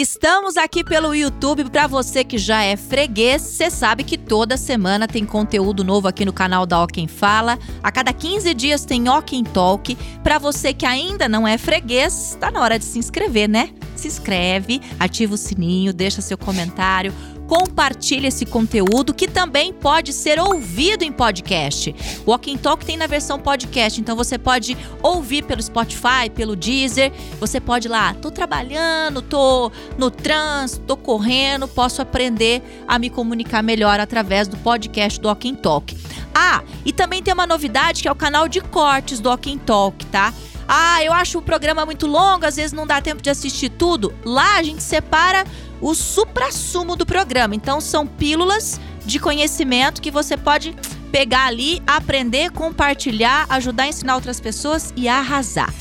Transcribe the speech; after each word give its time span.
Estamos 0.00 0.56
aqui 0.56 0.82
pelo 0.82 1.14
YouTube 1.14 1.68
para 1.68 1.86
você 1.86 2.24
que 2.24 2.38
já 2.38 2.62
é 2.62 2.74
freguês. 2.74 3.42
Você 3.42 3.70
sabe 3.70 4.02
que 4.02 4.16
toda 4.16 4.56
semana 4.56 5.06
tem 5.06 5.26
conteúdo 5.26 5.84
novo 5.84 6.08
aqui 6.08 6.24
no 6.24 6.32
canal 6.32 6.64
da 6.64 6.82
Oquem 6.82 7.06
Fala. 7.06 7.58
A 7.82 7.92
cada 7.92 8.10
15 8.10 8.54
dias 8.54 8.86
tem 8.86 9.10
Oquem 9.10 9.44
Talk. 9.44 9.94
Para 10.24 10.38
você 10.38 10.72
que 10.72 10.86
ainda 10.86 11.28
não 11.28 11.46
é 11.46 11.58
freguês, 11.58 12.34
tá 12.40 12.50
na 12.50 12.62
hora 12.62 12.78
de 12.78 12.86
se 12.86 12.98
inscrever, 12.98 13.46
né? 13.46 13.74
Se 13.94 14.08
inscreve, 14.08 14.80
ativa 14.98 15.34
o 15.34 15.36
sininho, 15.36 15.92
deixa 15.92 16.22
seu 16.22 16.38
comentário 16.38 17.12
compartilhe 17.50 18.28
esse 18.28 18.46
conteúdo 18.46 19.12
que 19.12 19.26
também 19.26 19.72
pode 19.72 20.12
ser 20.12 20.38
ouvido 20.38 21.02
em 21.02 21.10
podcast. 21.10 21.92
O 22.24 22.30
Walking 22.30 22.56
Talk 22.56 22.86
tem 22.86 22.96
na 22.96 23.08
versão 23.08 23.40
podcast, 23.40 24.00
então 24.00 24.14
você 24.14 24.38
pode 24.38 24.78
ouvir 25.02 25.42
pelo 25.42 25.60
Spotify, 25.60 26.30
pelo 26.32 26.54
Deezer. 26.54 27.12
Você 27.40 27.60
pode 27.60 27.88
ir 27.88 27.90
lá, 27.90 28.14
tô 28.14 28.30
trabalhando, 28.30 29.20
tô 29.20 29.72
no 29.98 30.12
trânsito, 30.12 30.84
tô 30.86 30.96
correndo, 30.96 31.66
posso 31.66 32.00
aprender 32.00 32.62
a 32.86 33.00
me 33.00 33.10
comunicar 33.10 33.64
melhor 33.64 33.98
através 33.98 34.46
do 34.46 34.56
podcast 34.58 35.20
do 35.20 35.26
Walking 35.26 35.56
Talk. 35.56 35.98
Ah, 36.32 36.62
e 36.86 36.92
também 36.92 37.20
tem 37.20 37.34
uma 37.34 37.48
novidade 37.48 38.00
que 38.00 38.06
é 38.06 38.12
o 38.12 38.14
canal 38.14 38.46
de 38.46 38.60
cortes 38.60 39.18
do 39.18 39.28
Walking 39.28 39.58
Talk, 39.58 40.06
tá? 40.06 40.32
Ah, 40.68 41.02
eu 41.02 41.12
acho 41.12 41.38
o 41.38 41.42
programa 41.42 41.84
muito 41.84 42.06
longo, 42.06 42.46
às 42.46 42.54
vezes 42.54 42.72
não 42.72 42.86
dá 42.86 43.00
tempo 43.00 43.20
de 43.20 43.28
assistir 43.28 43.70
tudo. 43.70 44.14
Lá 44.24 44.58
a 44.58 44.62
gente 44.62 44.84
separa 44.84 45.44
o 45.80 45.94
suprassumo 45.94 46.96
do 46.96 47.06
programa. 47.06 47.54
Então 47.54 47.80
são 47.80 48.06
pílulas 48.06 48.80
de 49.04 49.18
conhecimento 49.18 50.00
que 50.00 50.10
você 50.10 50.36
pode 50.36 50.74
pegar 51.10 51.46
ali, 51.46 51.82
aprender, 51.86 52.50
compartilhar, 52.50 53.46
ajudar 53.48 53.84
a 53.84 53.88
ensinar 53.88 54.14
outras 54.14 54.40
pessoas 54.40 54.92
e 54.96 55.08
arrasar. 55.08 55.72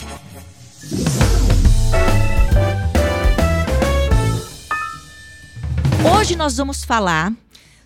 Hoje 6.20 6.36
nós 6.36 6.58
vamos 6.58 6.84
falar 6.84 7.34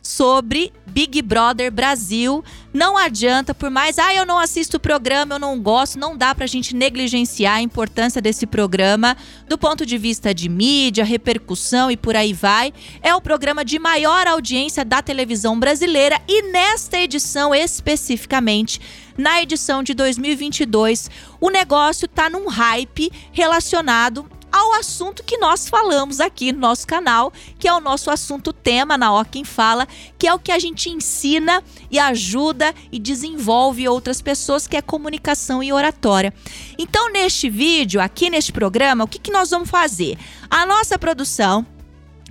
sobre 0.01 0.71
Big 0.85 1.21
Brother 1.21 1.71
Brasil. 1.71 2.43
Não 2.73 2.97
adianta, 2.97 3.53
por 3.53 3.69
mais, 3.69 3.99
ah, 3.99 4.15
eu 4.15 4.25
não 4.25 4.39
assisto 4.39 4.77
o 4.77 4.79
programa, 4.79 5.35
eu 5.35 5.39
não 5.39 5.59
gosto, 5.61 5.99
não 5.99 6.17
dá 6.17 6.33
pra 6.33 6.47
gente 6.47 6.75
negligenciar 6.75 7.57
a 7.57 7.61
importância 7.61 8.19
desse 8.19 8.47
programa 8.47 9.15
do 9.47 9.59
ponto 9.59 9.85
de 9.85 9.95
vista 9.95 10.33
de 10.33 10.49
mídia, 10.49 11.05
repercussão 11.05 11.91
e 11.91 11.95
por 11.95 12.15
aí 12.15 12.33
vai. 12.33 12.73
É 13.03 13.13
o 13.13 13.21
programa 13.21 13.63
de 13.63 13.77
maior 13.77 14.25
audiência 14.25 14.83
da 14.83 15.03
televisão 15.03 15.59
brasileira 15.59 16.19
e 16.27 16.51
nesta 16.51 16.97
edição 16.97 17.53
especificamente, 17.53 18.81
na 19.15 19.39
edição 19.39 19.83
de 19.83 19.93
2022, 19.93 21.11
o 21.39 21.51
negócio 21.51 22.07
tá 22.07 22.27
num 22.27 22.47
hype 22.47 23.11
relacionado 23.31 24.25
ao 24.53 24.73
assunto 24.73 25.23
que 25.23 25.39
nós 25.39 25.67
falamos 25.67 26.19
aqui 26.19 26.51
no 26.51 26.59
nosso 26.59 26.85
canal, 26.85 27.33
que 27.57 27.67
é 27.67 27.73
o 27.73 27.79
nosso 27.79 28.11
assunto 28.11 28.53
tema 28.53 28.95
na 28.99 29.11
Ó 29.11 29.23
Quem 29.23 29.43
Fala, 29.43 29.87
que 30.15 30.27
é 30.27 30.33
o 30.33 30.37
que 30.37 30.51
a 30.51 30.59
gente 30.59 30.91
ensina 30.91 31.63
e 31.89 31.97
ajuda 31.97 32.71
e 32.91 32.99
desenvolve 32.99 33.87
outras 33.87 34.21
pessoas, 34.21 34.67
que 34.67 34.77
é 34.77 34.81
comunicação 34.81 35.63
e 35.63 35.73
oratória. 35.73 36.31
Então, 36.77 37.11
neste 37.11 37.49
vídeo, 37.49 37.99
aqui 37.99 38.29
neste 38.29 38.53
programa, 38.53 39.03
o 39.03 39.07
que, 39.07 39.17
que 39.17 39.31
nós 39.31 39.49
vamos 39.49 39.71
fazer? 39.71 40.19
A 40.47 40.67
nossa 40.67 40.99
produção 40.99 41.65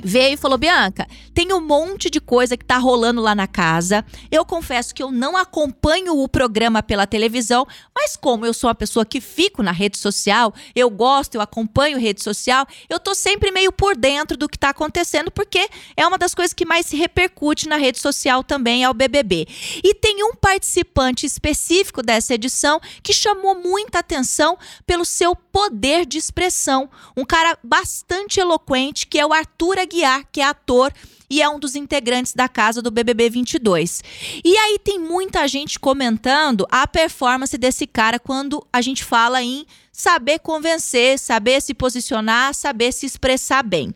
veio 0.01 0.35
e 0.35 0.37
falou: 0.37 0.57
Bianca, 0.57 1.09
tem 1.35 1.53
um 1.53 1.61
monte 1.61 2.11
de 2.11 2.21
coisa 2.21 2.57
que 2.57 2.65
tá 2.65 2.79
rolando 2.79 3.21
lá 3.21 3.35
na 3.35 3.47
casa. 3.47 4.05
Eu 4.31 4.45
confesso 4.45 4.95
que 4.95 5.03
eu 5.03 5.11
não 5.11 5.37
acompanho 5.37 6.17
o 6.19 6.29
programa 6.29 6.83
pela 6.83 7.07
televisão, 7.07 7.67
mas 7.95 8.17
como 8.17 8.45
eu 8.47 8.53
sou 8.53 8.69
uma 8.69 8.75
pessoa 8.75 9.05
que 9.05 9.21
fico 9.21 9.63
na 9.63 9.73
rede 9.73 9.99
social, 9.99 10.53
eu 10.75 10.91
gosto, 10.91 11.35
eu 11.35 11.41
acompanho 11.41 11.99
rede 11.99 12.23
social, 12.23 12.67
eu 12.89 12.99
tô 12.99 13.15
sempre 13.15 13.51
meio 13.51 13.73
por 13.73 13.97
dentro 13.97 14.37
do 14.37 14.49
que 14.49 14.59
tá 14.59 14.71
acontecendo, 14.71 15.31
porque 15.31 15.69
é 15.97 16.07
uma 16.07 16.19
das 16.19 16.35
coisas 16.35 16.53
que 16.53 16.65
mais 16.65 16.87
se 16.87 16.97
repercute 16.97 17.69
na 17.69 17.77
rede 17.77 17.99
social 17.99 18.45
também, 18.45 18.85
é 18.85 18.91
o 18.91 18.95
BBB. 18.95 19.47
E 19.83 19.95
tem 19.95 20.23
um 20.25 20.35
participante 20.35 21.27
específico 21.27 22.03
dessa 22.03 22.35
edição 22.35 22.81
que 23.03 23.13
chamou 23.13 23.55
muita 23.55 24.01
atenção 24.01 24.59
pelo 24.87 25.05
seu 25.05 25.35
poder 25.35 26.07
de 26.07 26.19
expressão. 26.19 26.91
Um 27.17 27.25
cara 27.25 27.59
bastante 27.63 28.41
eloquente, 28.41 29.07
que 29.07 29.19
é 29.19 29.27
o 29.27 29.33
Arthur 29.33 29.79
Aguiar, 29.79 30.25
que 30.31 30.41
é 30.41 30.45
ator 30.45 30.93
e 31.33 31.41
é 31.41 31.49
um 31.49 31.59
dos 31.59 31.75
integrantes 31.75 32.35
da 32.35 32.47
casa 32.47 32.83
do 32.83 32.91
BBB 32.91 33.31
22. 33.31 34.05
E 34.45 34.55
aí 34.55 34.79
tem 34.79 34.99
muita 34.99 35.49
gente 35.49 35.81
comentando 35.81 36.67
a 36.71 36.87
performance 36.87 37.57
desse 37.57 37.87
cara 37.87 38.19
quando 38.19 38.63
a 38.71 38.83
gente 38.83 39.03
fala 39.03 39.43
em 39.43 39.65
saber 39.91 40.41
convencer, 40.41 41.19
saber 41.19 41.63
se 41.63 41.73
posicionar, 41.73 42.53
saber 42.53 42.93
se 42.93 43.07
expressar 43.07 43.63
bem. 43.63 43.95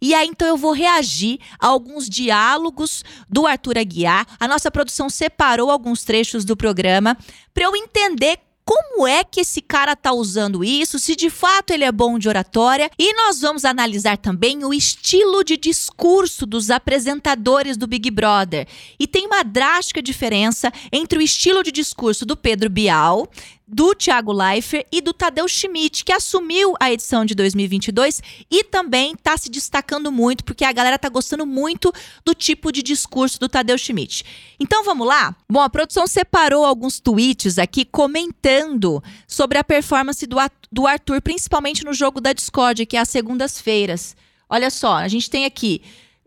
E 0.00 0.12
aí, 0.12 0.26
então, 0.26 0.48
eu 0.48 0.56
vou 0.56 0.72
reagir 0.72 1.38
a 1.60 1.68
alguns 1.68 2.08
diálogos 2.08 3.04
do 3.28 3.46
Arthur 3.46 3.78
Aguiar. 3.78 4.26
A 4.40 4.48
nossa 4.48 4.68
produção 4.68 5.08
separou 5.08 5.70
alguns 5.70 6.02
trechos 6.02 6.44
do 6.44 6.56
programa 6.56 7.16
para 7.54 7.62
eu 7.62 7.76
entender 7.76 8.40
como 8.64 9.06
é 9.06 9.24
que 9.24 9.40
esse 9.40 9.60
cara 9.60 9.96
tá 9.96 10.12
usando 10.12 10.64
isso, 10.64 10.98
se 10.98 11.16
de 11.16 11.28
fato 11.30 11.72
ele 11.72 11.84
é 11.84 11.92
bom 11.92 12.18
de 12.18 12.28
oratória, 12.28 12.90
e 12.98 13.14
nós 13.14 13.40
vamos 13.40 13.64
analisar 13.64 14.16
também 14.16 14.64
o 14.64 14.72
estilo 14.72 15.42
de 15.44 15.56
discurso 15.56 16.46
dos 16.46 16.70
apresentadores 16.70 17.76
do 17.76 17.86
Big 17.86 18.10
Brother. 18.10 18.66
E 18.98 19.06
tem 19.06 19.26
uma 19.26 19.42
drástica 19.42 20.02
diferença 20.02 20.72
entre 20.92 21.18
o 21.18 21.22
estilo 21.22 21.62
de 21.62 21.72
discurso 21.72 22.24
do 22.24 22.36
Pedro 22.36 22.70
Bial 22.70 23.28
do 23.66 23.94
Thiago 23.94 24.32
Leifert 24.32 24.86
e 24.92 25.00
do 25.00 25.12
Tadeu 25.12 25.46
Schmidt, 25.48 26.04
que 26.04 26.12
assumiu 26.12 26.74
a 26.80 26.92
edição 26.92 27.24
de 27.24 27.34
2022 27.34 28.22
e 28.50 28.64
também 28.64 29.12
está 29.12 29.36
se 29.36 29.48
destacando 29.48 30.10
muito, 30.10 30.44
porque 30.44 30.64
a 30.64 30.72
galera 30.72 30.96
está 30.96 31.08
gostando 31.08 31.46
muito 31.46 31.92
do 32.24 32.34
tipo 32.34 32.70
de 32.70 32.82
discurso 32.82 33.38
do 33.40 33.48
Tadeu 33.48 33.78
Schmidt. 33.78 34.24
Então 34.58 34.84
vamos 34.84 35.06
lá? 35.06 35.34
Bom, 35.50 35.60
a 35.60 35.70
produção 35.70 36.06
separou 36.06 36.64
alguns 36.64 37.00
tweets 37.00 37.58
aqui 37.58 37.84
comentando 37.84 39.02
sobre 39.26 39.58
a 39.58 39.64
performance 39.64 40.26
do, 40.26 40.36
do 40.70 40.86
Arthur, 40.86 41.22
principalmente 41.22 41.84
no 41.84 41.92
jogo 41.92 42.20
da 42.20 42.32
Discord, 42.32 42.84
que 42.86 42.96
é 42.96 43.00
às 43.00 43.08
segundas-feiras. 43.08 44.16
Olha 44.48 44.70
só, 44.70 44.96
a 44.96 45.08
gente 45.08 45.30
tem 45.30 45.44
aqui 45.44 45.82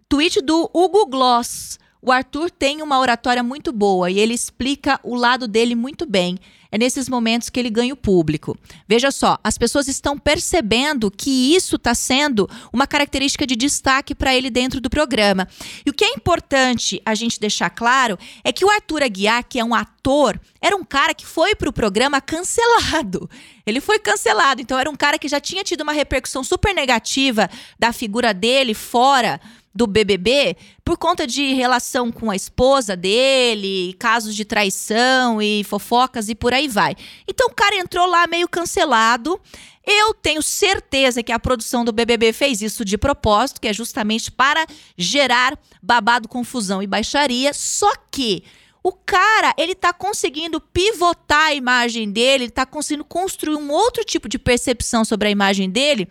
tweet 0.09 0.41
do 0.41 0.69
Hugo 0.73 1.06
Gloss. 1.06 1.78
O 2.06 2.12
Arthur 2.12 2.52
tem 2.52 2.84
uma 2.84 3.00
oratória 3.00 3.42
muito 3.42 3.72
boa 3.72 4.12
e 4.12 4.20
ele 4.20 4.36
explica 4.36 5.00
o 5.02 5.16
lado 5.16 5.48
dele 5.48 5.74
muito 5.74 6.06
bem. 6.06 6.38
É 6.72 6.78
nesses 6.78 7.10
momentos 7.10 7.50
que 7.50 7.60
ele 7.60 7.70
ganha 7.70 7.96
o 7.96 7.98
público. 7.98 8.56
Veja 8.88 9.10
só, 9.10 9.40
as 9.44 9.58
pessoas 9.58 9.88
estão 9.88 10.16
percebendo 10.16 11.10
que 11.10 11.56
isso 11.56 11.78
está 11.78 11.96
sendo 11.96 12.48
uma 12.72 12.86
característica 12.86 13.48
de 13.48 13.56
destaque 13.56 14.14
para 14.14 14.36
ele 14.36 14.52
dentro 14.52 14.80
do 14.80 14.88
programa. 14.88 15.48
E 15.84 15.90
o 15.90 15.94
que 15.94 16.06
é 16.06 16.10
importante 16.10 17.02
a 17.04 17.16
gente 17.16 17.40
deixar 17.40 17.72
claro 17.72 18.20
é 18.44 18.52
que 18.52 18.64
o 18.64 18.70
Arthur 18.70 19.02
Aguiar, 19.02 19.44
que 19.44 19.58
é 19.58 19.64
um 19.64 19.74
ator, 19.74 20.40
era 20.62 20.76
um 20.76 20.84
cara 20.84 21.12
que 21.12 21.26
foi 21.26 21.56
para 21.56 21.70
o 21.70 21.74
programa 21.74 22.22
cancelado. 22.22 23.28
Ele 23.66 23.82
foi 23.82 23.98
cancelado, 23.98 24.62
então 24.62 24.78
era 24.78 24.92
um 24.92 24.96
cara 24.96 25.18
que 25.18 25.28
já 25.28 25.40
tinha 25.40 25.64
tido 25.64 25.82
uma 25.82 25.94
repercussão 25.94 26.44
super 26.44 26.72
negativa 26.72 27.50
da 27.80 27.92
figura 27.92 28.32
dele 28.32 28.76
fora 28.76 29.42
do 29.75 29.86
BBB 29.86 30.56
por 30.86 30.97
conta 30.97 31.28
de 31.28 31.53
relação 31.53 32.09
com 32.09 32.31
a 32.31 32.36
esposa 32.36 32.96
dele, 32.96 33.94
casos 34.00 34.34
de 34.34 34.46
traição 34.46 35.41
e 35.41 35.66
fofocas 35.66 36.30
e 36.30 36.36
por 36.36 36.53
aí 36.53 36.69
vai. 36.69 36.96
Então 37.28 37.47
o 37.47 37.53
cara 37.53 37.75
entrou 37.75 38.08
lá 38.08 38.25
meio 38.25 38.47
cancelado. 38.47 39.40
Eu 39.85 40.14
tenho 40.14 40.41
certeza 40.41 41.22
que 41.22 41.31
a 41.31 41.40
produção 41.40 41.84
do 41.84 41.91
BBB 41.91 42.31
fez 42.31 42.62
isso 42.62 42.85
de 42.85 42.97
propósito, 42.97 43.59
que 43.59 43.68
é 43.68 43.74
justamente 43.74 44.31
para 44.31 44.66
gerar 44.97 45.59
babado, 45.84 46.28
confusão 46.28 46.81
e 46.81 46.88
baixaria. 46.88 47.53
Só 47.53 47.91
que 48.09 48.44
o 48.81 48.94
cara, 48.94 49.53
ele 49.58 49.75
tá 49.75 49.91
conseguindo 49.91 50.62
pivotar 50.62 51.47
a 51.47 51.53
imagem 51.53 52.09
dele, 52.09 52.46
ele 52.46 52.52
tá 52.52 52.66
conseguindo 52.66 53.03
construir 53.03 53.56
um 53.56 53.72
outro 53.72 54.03
tipo 54.03 54.30
de 54.30 54.40
percepção 54.40 55.03
sobre 55.03 55.28
a 55.28 55.31
imagem 55.31 55.69
dele 55.69 56.08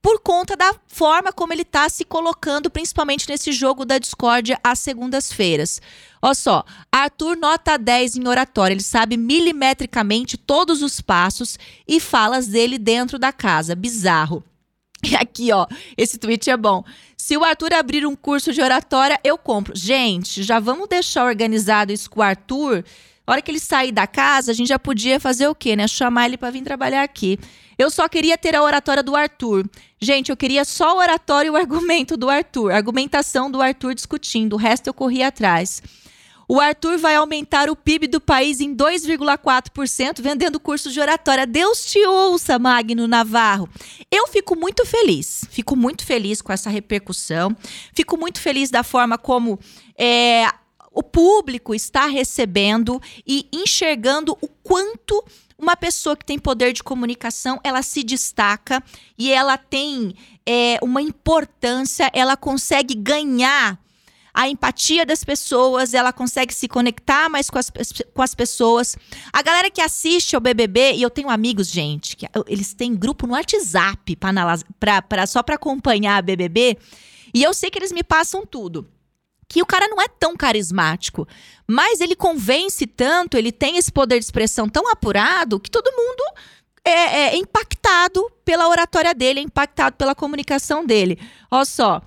por 0.00 0.20
conta 0.20 0.56
da 0.56 0.74
forma 0.86 1.32
como 1.32 1.52
ele 1.52 1.62
está 1.62 1.88
se 1.88 2.04
colocando, 2.04 2.70
principalmente 2.70 3.28
nesse 3.28 3.52
jogo 3.52 3.84
da 3.84 3.98
discórdia 3.98 4.58
às 4.62 4.78
segundas-feiras. 4.78 5.80
Olha 6.22 6.34
só, 6.34 6.64
Arthur 6.90 7.36
nota 7.36 7.76
10 7.76 8.16
em 8.16 8.28
oratória, 8.28 8.74
ele 8.74 8.82
sabe 8.82 9.16
milimetricamente 9.16 10.36
todos 10.36 10.82
os 10.82 11.00
passos 11.00 11.58
e 11.86 12.00
falas 12.00 12.46
dele 12.46 12.78
dentro 12.78 13.18
da 13.18 13.32
casa. 13.32 13.74
Bizarro. 13.74 14.42
E 15.02 15.14
aqui, 15.14 15.52
ó, 15.52 15.66
esse 15.96 16.18
tweet 16.18 16.50
é 16.50 16.56
bom. 16.56 16.82
Se 17.16 17.36
o 17.36 17.44
Arthur 17.44 17.72
abrir 17.74 18.04
um 18.04 18.16
curso 18.16 18.52
de 18.52 18.60
oratória, 18.60 19.18
eu 19.22 19.38
compro. 19.38 19.72
Gente, 19.76 20.42
já 20.42 20.58
vamos 20.58 20.88
deixar 20.88 21.24
organizado 21.24 21.92
isso 21.92 22.10
com 22.10 22.20
o 22.20 22.22
Arthur 22.22 22.84
hora 23.32 23.42
que 23.42 23.50
ele 23.50 23.60
sair 23.60 23.92
da 23.92 24.06
casa, 24.06 24.50
a 24.50 24.54
gente 24.54 24.68
já 24.68 24.78
podia 24.78 25.20
fazer 25.20 25.48
o 25.48 25.54
quê, 25.54 25.76
né? 25.76 25.86
Chamar 25.86 26.26
ele 26.26 26.36
para 26.36 26.50
vir 26.50 26.62
trabalhar 26.62 27.02
aqui. 27.02 27.38
Eu 27.78 27.90
só 27.90 28.08
queria 28.08 28.36
ter 28.36 28.56
a 28.56 28.62
oratória 28.62 29.02
do 29.02 29.14
Arthur. 29.14 29.68
Gente, 30.00 30.30
eu 30.30 30.36
queria 30.36 30.64
só 30.64 30.96
o 30.96 30.98
oratório 30.98 31.48
e 31.48 31.50
o 31.50 31.56
argumento 31.56 32.16
do 32.16 32.28
Arthur, 32.28 32.72
a 32.72 32.76
argumentação 32.76 33.50
do 33.50 33.62
Arthur 33.62 33.94
discutindo. 33.94 34.54
O 34.54 34.56
resto 34.56 34.88
eu 34.88 34.94
corri 34.94 35.22
atrás. 35.22 35.82
O 36.50 36.58
Arthur 36.58 36.96
vai 36.96 37.14
aumentar 37.14 37.68
o 37.68 37.76
PIB 37.76 38.06
do 38.06 38.22
país 38.22 38.58
em 38.58 38.74
2,4% 38.74 40.22
vendendo 40.22 40.58
cursos 40.58 40.94
de 40.94 40.98
oratória. 40.98 41.46
Deus 41.46 41.84
te 41.84 42.04
ouça, 42.06 42.58
Magno 42.58 43.06
Navarro. 43.06 43.68
Eu 44.10 44.26
fico 44.26 44.56
muito 44.56 44.86
feliz, 44.86 45.44
fico 45.50 45.76
muito 45.76 46.06
feliz 46.06 46.40
com 46.40 46.50
essa 46.50 46.70
repercussão, 46.70 47.54
fico 47.92 48.16
muito 48.16 48.40
feliz 48.40 48.70
da 48.70 48.82
forma 48.82 49.18
como 49.18 49.60
é, 49.98 50.46
o 50.92 51.02
público 51.02 51.74
está 51.74 52.06
recebendo 52.06 53.00
e 53.26 53.48
enxergando 53.52 54.36
o 54.40 54.48
quanto 54.48 55.24
uma 55.58 55.76
pessoa 55.76 56.16
que 56.16 56.24
tem 56.24 56.38
poder 56.38 56.72
de 56.72 56.82
comunicação, 56.82 57.60
ela 57.64 57.82
se 57.82 58.04
destaca 58.04 58.82
e 59.18 59.32
ela 59.32 59.58
tem 59.58 60.14
é, 60.46 60.78
uma 60.82 61.02
importância, 61.02 62.10
ela 62.14 62.36
consegue 62.36 62.94
ganhar 62.94 63.78
a 64.32 64.48
empatia 64.48 65.04
das 65.04 65.24
pessoas, 65.24 65.94
ela 65.94 66.12
consegue 66.12 66.54
se 66.54 66.68
conectar 66.68 67.28
mais 67.28 67.50
com 67.50 67.58
as, 67.58 67.72
com 68.14 68.22
as 68.22 68.36
pessoas. 68.36 68.96
A 69.32 69.42
galera 69.42 69.68
que 69.68 69.80
assiste 69.80 70.36
ao 70.36 70.40
BBB, 70.40 70.92
e 70.92 71.02
eu 71.02 71.10
tenho 71.10 71.28
amigos, 71.28 71.66
gente, 71.66 72.16
que 72.16 72.24
eles 72.46 72.72
têm 72.72 72.94
grupo 72.94 73.26
no 73.26 73.32
WhatsApp 73.32 74.14
pra, 74.14 74.32
pra, 74.78 75.02
pra 75.02 75.26
só 75.26 75.42
para 75.42 75.56
acompanhar 75.56 76.18
a 76.18 76.22
BBB, 76.22 76.78
e 77.34 77.42
eu 77.42 77.52
sei 77.52 77.68
que 77.68 77.80
eles 77.80 77.90
me 77.90 78.04
passam 78.04 78.46
tudo 78.46 78.88
que 79.48 79.62
o 79.62 79.66
cara 79.66 79.88
não 79.88 80.00
é 80.00 80.08
tão 80.08 80.36
carismático, 80.36 81.26
mas 81.66 82.00
ele 82.00 82.14
convence 82.14 82.86
tanto, 82.86 83.36
ele 83.36 83.50
tem 83.50 83.78
esse 83.78 83.90
poder 83.90 84.18
de 84.18 84.24
expressão 84.24 84.68
tão 84.68 84.90
apurado 84.90 85.58
que 85.58 85.70
todo 85.70 85.90
mundo 85.90 86.22
é, 86.84 87.28
é 87.30 87.36
impactado 87.36 88.30
pela 88.44 88.68
oratória 88.68 89.14
dele, 89.14 89.40
é 89.40 89.42
impactado 89.42 89.96
pela 89.96 90.14
comunicação 90.14 90.84
dele. 90.84 91.18
Olha 91.50 91.64
só, 91.64 92.02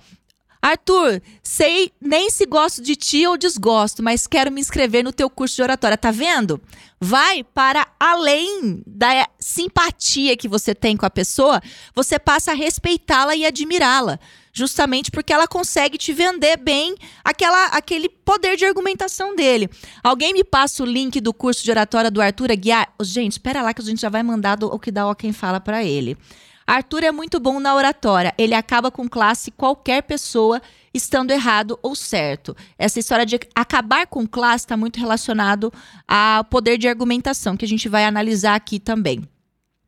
Arthur, 0.60 1.20
sei 1.42 1.90
nem 2.00 2.30
se 2.30 2.46
gosto 2.46 2.80
de 2.80 2.94
ti 2.94 3.26
ou 3.26 3.36
desgosto, 3.36 4.00
mas 4.00 4.28
quero 4.28 4.52
me 4.52 4.60
inscrever 4.60 5.02
no 5.02 5.12
teu 5.12 5.28
curso 5.28 5.56
de 5.56 5.62
oratória. 5.62 5.98
Tá 5.98 6.12
vendo? 6.12 6.60
Vai 7.00 7.42
para 7.42 7.88
além 7.98 8.80
da 8.86 9.28
simpatia 9.40 10.36
que 10.36 10.46
você 10.46 10.72
tem 10.72 10.96
com 10.96 11.04
a 11.04 11.10
pessoa, 11.10 11.60
você 11.92 12.16
passa 12.16 12.52
a 12.52 12.54
respeitá-la 12.54 13.34
e 13.34 13.44
admirá-la. 13.44 14.20
Justamente 14.52 15.10
porque 15.10 15.32
ela 15.32 15.48
consegue 15.48 15.96
te 15.96 16.12
vender 16.12 16.58
bem 16.58 16.94
aquela, 17.24 17.66
aquele 17.68 18.08
poder 18.08 18.56
de 18.56 18.66
argumentação 18.66 19.34
dele. 19.34 19.70
Alguém 20.02 20.34
me 20.34 20.44
passa 20.44 20.82
o 20.82 20.86
link 20.86 21.20
do 21.20 21.32
curso 21.32 21.64
de 21.64 21.70
oratória 21.70 22.10
do 22.10 22.20
Arthur 22.20 22.52
Aguiar? 22.52 22.92
Gente, 23.00 23.32
espera 23.32 23.62
lá 23.62 23.72
que 23.72 23.80
a 23.80 23.84
gente 23.84 24.02
já 24.02 24.10
vai 24.10 24.22
mandar 24.22 24.62
o 24.62 24.78
que 24.78 24.90
dá 24.90 25.08
o 25.08 25.14
quem 25.14 25.32
fala 25.32 25.58
para 25.58 25.82
ele. 25.82 26.18
Arthur 26.66 27.04
é 27.04 27.10
muito 27.10 27.40
bom 27.40 27.58
na 27.58 27.74
oratória. 27.74 28.34
Ele 28.38 28.54
acaba 28.54 28.90
com 28.90 29.08
classe 29.08 29.50
qualquer 29.50 30.02
pessoa 30.02 30.60
estando 30.94 31.30
errado 31.30 31.78
ou 31.82 31.94
certo. 31.96 32.54
Essa 32.78 33.00
história 33.00 33.24
de 33.24 33.38
acabar 33.54 34.06
com 34.06 34.26
classe 34.26 34.64
está 34.64 34.76
muito 34.76 35.00
relacionado 35.00 35.72
ao 36.06 36.44
poder 36.44 36.78
de 36.78 36.88
argumentação, 36.88 37.56
que 37.56 37.64
a 37.64 37.68
gente 37.68 37.88
vai 37.88 38.04
analisar 38.04 38.54
aqui 38.54 38.78
também. 38.78 39.26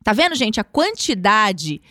Tá 0.03 0.13
vendo, 0.13 0.35
gente? 0.35 0.59
A 0.59 0.63
quantidade. 0.63 1.81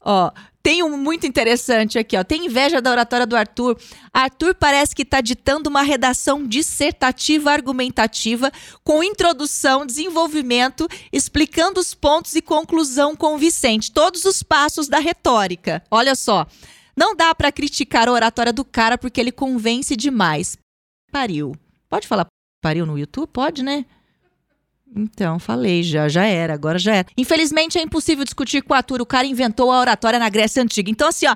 Ó, 0.00 0.30
tem 0.64 0.82
um 0.82 0.96
muito 0.96 1.26
interessante 1.26 1.98
aqui, 1.98 2.16
ó. 2.16 2.24
Tem 2.24 2.46
inveja 2.46 2.80
da 2.80 2.90
oratória 2.90 3.26
do 3.26 3.36
Arthur. 3.36 3.78
Arthur 4.10 4.54
parece 4.54 4.94
que 4.94 5.02
está 5.02 5.20
ditando 5.20 5.68
uma 5.68 5.82
redação 5.82 6.46
dissertativa 6.46 7.52
argumentativa 7.52 8.50
com 8.82 9.04
introdução, 9.04 9.84
desenvolvimento, 9.84 10.88
explicando 11.12 11.78
os 11.78 11.92
pontos 11.92 12.34
e 12.34 12.40
conclusão 12.40 13.14
convincente. 13.14 13.92
Todos 13.92 14.24
os 14.24 14.42
passos 14.42 14.88
da 14.88 14.98
retórica. 14.98 15.84
Olha 15.90 16.14
só. 16.14 16.46
Não 16.96 17.14
dá 17.14 17.34
para 17.34 17.52
criticar 17.52 18.08
a 18.08 18.12
oratória 18.12 18.52
do 18.52 18.64
cara 18.64 18.96
porque 18.96 19.20
ele 19.20 19.32
convence 19.32 19.94
demais. 19.94 20.56
Pariu. 21.12 21.54
Pode 21.90 22.08
falar 22.08 22.26
pariu 22.62 22.86
no 22.86 22.98
YouTube? 22.98 23.28
Pode, 23.30 23.62
né? 23.62 23.84
Então, 24.96 25.40
falei 25.40 25.82
já, 25.82 26.08
já 26.08 26.24
era, 26.24 26.54
agora 26.54 26.78
já 26.78 26.94
era. 26.94 27.08
Infelizmente 27.16 27.76
é 27.78 27.82
impossível 27.82 28.24
discutir 28.24 28.62
com 28.62 28.72
o 28.72 28.76
Arthur, 28.76 29.02
o 29.02 29.06
cara 29.06 29.26
inventou 29.26 29.72
a 29.72 29.80
oratória 29.80 30.18
na 30.18 30.28
Grécia 30.28 30.62
Antiga. 30.62 30.90
Então, 30.90 31.08
assim, 31.08 31.26
ó, 31.26 31.34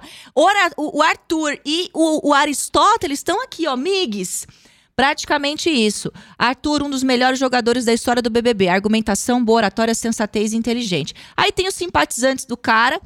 o, 0.76 1.02
Arthur 1.02 1.58
e 1.66 1.90
o, 1.92 2.28
o 2.28 2.34
Aristóteles 2.34 3.18
estão 3.18 3.42
aqui, 3.42 3.66
ó, 3.66 3.76
migues. 3.76 4.46
Praticamente 4.94 5.70
isso. 5.70 6.12
Arthur, 6.36 6.82
um 6.82 6.90
dos 6.90 7.02
melhores 7.02 7.38
jogadores 7.38 7.84
da 7.84 7.92
história 7.92 8.22
do 8.22 8.30
BBB. 8.30 8.68
Argumentação, 8.68 9.44
boa 9.44 9.58
oratória, 9.58 9.94
sensatez 9.94 10.52
e 10.52 10.56
inteligente. 10.56 11.14
Aí 11.36 11.52
tem 11.52 11.68
os 11.68 11.74
simpatizantes 11.74 12.44
do 12.44 12.56
cara, 12.56 13.00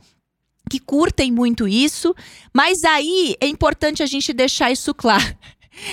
que 0.71 0.79
curtem 0.79 1.31
muito 1.31 1.69
isso, 1.69 2.15
mas 2.53 2.85
aí 2.85 3.37
é 3.41 3.47
importante 3.47 4.03
a 4.03 4.07
gente 4.07 4.33
deixar 4.33 4.71
isso 4.71 4.95
claro. 4.95 5.37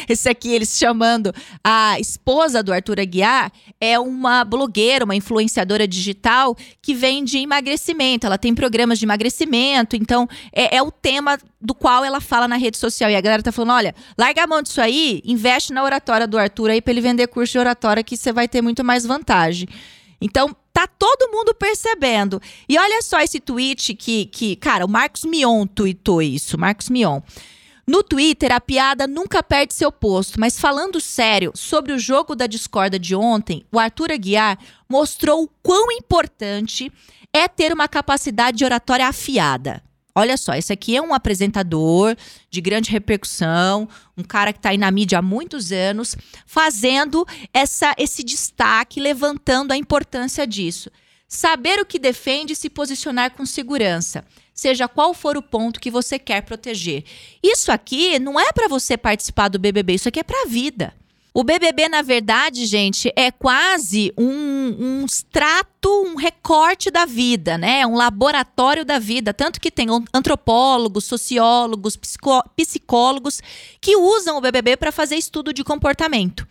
Esse 0.07 0.29
aqui, 0.29 0.53
eles 0.53 0.77
chamando 0.77 1.33
a 1.63 1.99
esposa 1.99 2.61
do 2.61 2.73
Arthur 2.73 2.99
Aguiar, 2.99 3.51
é 3.79 3.99
uma 3.99 4.43
blogueira, 4.43 5.05
uma 5.05 5.15
influenciadora 5.15 5.87
digital 5.87 6.55
que 6.81 6.93
vende 6.93 7.37
emagrecimento. 7.37 8.25
Ela 8.25 8.37
tem 8.37 8.53
programas 8.53 8.99
de 8.99 9.05
emagrecimento, 9.05 9.95
então 9.95 10.27
é, 10.51 10.77
é, 10.77 10.81
o 10.81 10.91
tema 10.91 11.37
do 11.61 11.73
qual 11.73 12.03
ela 12.03 12.19
fala 12.19 12.47
na 12.47 12.57
rede 12.57 12.77
social. 12.77 13.09
E 13.09 13.15
a 13.15 13.21
galera 13.21 13.43
tá 13.43 13.51
falando: 13.51 13.73
olha, 13.73 13.95
larga 14.17 14.43
a 14.43 14.47
mão 14.47 14.61
disso 14.61 14.81
aí, 14.81 15.21
investe 15.25 15.73
na 15.73 15.83
oratória 15.83 16.27
do 16.27 16.37
Arthur 16.37 16.71
aí 16.71 16.81
pra 16.81 16.91
ele 16.91 17.01
vender 17.01 17.27
curso 17.27 17.53
de 17.53 17.59
oratória 17.59 18.03
que 18.03 18.17
você 18.17 18.31
vai 18.31 18.47
ter 18.47 18.61
muito 18.61 18.83
mais 18.83 19.05
vantagem. 19.05 19.67
Então, 20.21 20.53
tá 20.73 20.85
todo 20.85 21.31
mundo 21.31 21.53
percebendo. 21.53 22.41
E 22.67 22.77
olha 22.77 23.01
só 23.01 23.19
esse 23.21 23.39
tweet 23.39 23.93
que, 23.95 24.25
que 24.25 24.55
cara, 24.55 24.85
o 24.85 24.89
Marcos 24.89 25.23
Mion 25.23 25.65
tweetou 25.65 26.21
isso. 26.21 26.57
Marcos 26.57 26.89
Mion. 26.89 27.21
No 27.89 28.03
Twitter, 28.03 28.51
a 28.51 28.61
piada 28.61 29.07
nunca 29.07 29.41
perde 29.41 29.73
seu 29.73 29.91
posto, 29.91 30.39
mas 30.39 30.59
falando 30.59 31.01
sério 31.01 31.51
sobre 31.55 31.91
o 31.91 31.97
jogo 31.97 32.35
da 32.35 32.45
discorda 32.45 32.99
de 32.99 33.15
ontem, 33.15 33.65
o 33.71 33.79
Arthur 33.79 34.11
Aguiar 34.11 34.59
mostrou 34.87 35.41
o 35.41 35.47
quão 35.63 35.91
importante 35.91 36.91
é 37.33 37.47
ter 37.47 37.73
uma 37.73 37.87
capacidade 37.87 38.59
de 38.59 38.63
oratória 38.63 39.07
afiada. 39.07 39.81
Olha 40.13 40.37
só, 40.37 40.53
esse 40.53 40.71
aqui 40.71 40.95
é 40.95 41.01
um 41.01 41.15
apresentador 41.15 42.15
de 42.51 42.61
grande 42.61 42.91
repercussão, 42.91 43.89
um 44.15 44.21
cara 44.21 44.53
que 44.53 44.59
está 44.59 44.69
aí 44.69 44.77
na 44.77 44.91
mídia 44.91 45.17
há 45.17 45.23
muitos 45.23 45.71
anos, 45.71 46.15
fazendo 46.45 47.25
essa, 47.51 47.95
esse 47.97 48.23
destaque, 48.23 48.99
levantando 48.99 49.71
a 49.71 49.77
importância 49.77 50.45
disso. 50.45 50.91
Saber 51.27 51.79
o 51.79 51.85
que 51.85 51.97
defende 51.97 52.53
e 52.53 52.55
se 52.55 52.69
posicionar 52.69 53.31
com 53.31 53.47
segurança 53.47 54.23
seja 54.59 54.87
qual 54.87 55.13
for 55.13 55.37
o 55.37 55.41
ponto 55.41 55.79
que 55.79 55.89
você 55.89 56.19
quer 56.19 56.41
proteger. 56.41 57.03
Isso 57.41 57.71
aqui 57.71 58.19
não 58.19 58.39
é 58.39 58.51
para 58.51 58.67
você 58.67 58.97
participar 58.97 59.47
do 59.47 59.57
BBB, 59.57 59.93
isso 59.95 60.09
aqui 60.09 60.19
é 60.19 60.23
para 60.23 60.43
a 60.43 60.45
vida. 60.45 60.93
O 61.31 61.43
BBB, 61.43 61.87
na 61.87 62.01
verdade, 62.01 62.65
gente, 62.65 63.13
é 63.15 63.31
quase 63.31 64.11
um, 64.17 64.75
um 64.79 65.05
extrato, 65.05 65.87
um 66.03 66.15
recorte 66.15 66.89
da 66.89 67.05
vida, 67.05 67.57
né? 67.57 67.81
É 67.81 67.87
um 67.87 67.95
laboratório 67.95 68.83
da 68.83 68.97
vida. 68.97 69.31
Tanto 69.33 69.61
que 69.61 69.69
tem 69.69 69.87
antropólogos, 70.13 71.05
sociólogos, 71.05 71.97
psicólogos 72.57 73.41
que 73.79 73.95
usam 73.95 74.37
o 74.37 74.41
BBB 74.41 74.75
para 74.75 74.91
fazer 74.91 75.15
estudo 75.17 75.53
de 75.53 75.63
comportamento. 75.63 76.47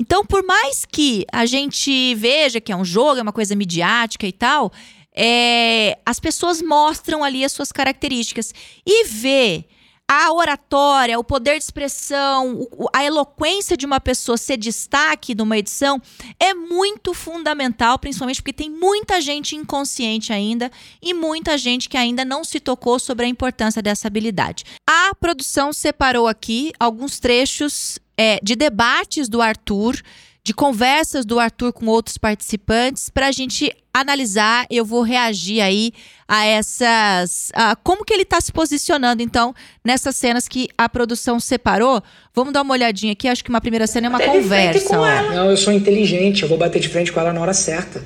Então, 0.00 0.24
por 0.24 0.44
mais 0.44 0.84
que 0.84 1.26
a 1.32 1.44
gente 1.44 2.14
veja 2.14 2.60
que 2.60 2.70
é 2.70 2.76
um 2.76 2.84
jogo, 2.84 3.18
é 3.18 3.22
uma 3.22 3.32
coisa 3.32 3.56
midiática 3.56 4.26
e 4.26 4.32
tal, 4.32 4.72
é, 5.16 5.98
as 6.04 6.20
pessoas 6.20 6.60
mostram 6.60 7.24
ali 7.24 7.44
as 7.44 7.52
suas 7.52 7.72
características. 7.72 8.52
E 8.84 9.04
ver 9.04 9.66
a 10.08 10.32
oratória, 10.32 11.18
o 11.18 11.24
poder 11.24 11.58
de 11.58 11.64
expressão, 11.64 12.68
a 12.94 13.04
eloquência 13.04 13.76
de 13.76 13.84
uma 13.84 13.98
pessoa 13.98 14.36
ser 14.36 14.56
destaque 14.56 15.34
numa 15.34 15.58
edição 15.58 16.00
é 16.38 16.54
muito 16.54 17.12
fundamental, 17.12 17.98
principalmente 17.98 18.40
porque 18.40 18.52
tem 18.52 18.70
muita 18.70 19.20
gente 19.20 19.56
inconsciente 19.56 20.32
ainda 20.32 20.70
e 21.02 21.12
muita 21.12 21.58
gente 21.58 21.88
que 21.88 21.96
ainda 21.96 22.24
não 22.24 22.44
se 22.44 22.60
tocou 22.60 23.00
sobre 23.00 23.26
a 23.26 23.28
importância 23.28 23.82
dessa 23.82 24.06
habilidade. 24.06 24.64
A 24.88 25.12
produção 25.16 25.72
separou 25.72 26.28
aqui 26.28 26.72
alguns 26.78 27.18
trechos 27.18 27.98
é, 28.16 28.38
de 28.40 28.54
debates 28.54 29.28
do 29.28 29.42
Arthur 29.42 30.00
de 30.46 30.54
conversas 30.54 31.26
do 31.26 31.40
Arthur 31.40 31.72
com 31.72 31.86
outros 31.86 32.16
participantes 32.16 33.10
para 33.10 33.26
a 33.26 33.32
gente 33.32 33.74
analisar. 34.00 34.66
Eu 34.70 34.84
vou 34.84 35.02
reagir 35.02 35.60
aí 35.60 35.92
a 36.28 36.44
essas. 36.44 37.50
A 37.54 37.76
como 37.76 38.04
que 38.04 38.12
ele 38.12 38.22
está 38.22 38.40
se 38.40 38.52
posicionando, 38.52 39.22
então, 39.22 39.54
nessas 39.84 40.16
cenas 40.16 40.48
que 40.48 40.68
a 40.76 40.88
produção 40.88 41.38
separou. 41.38 42.02
Vamos 42.34 42.52
dar 42.52 42.62
uma 42.62 42.74
olhadinha 42.74 43.12
aqui. 43.12 43.28
Acho 43.28 43.42
que 43.42 43.50
uma 43.50 43.60
primeira 43.60 43.86
cena 43.86 44.06
é 44.06 44.10
uma 44.10 44.20
conversa. 44.20 44.96
Não, 45.34 45.50
eu 45.50 45.56
sou 45.56 45.72
inteligente, 45.72 46.42
eu 46.42 46.48
vou 46.48 46.58
bater 46.58 46.80
de 46.80 46.88
frente 46.88 47.12
com 47.12 47.20
ela 47.20 47.32
na 47.32 47.40
hora 47.40 47.54
certa. 47.54 48.04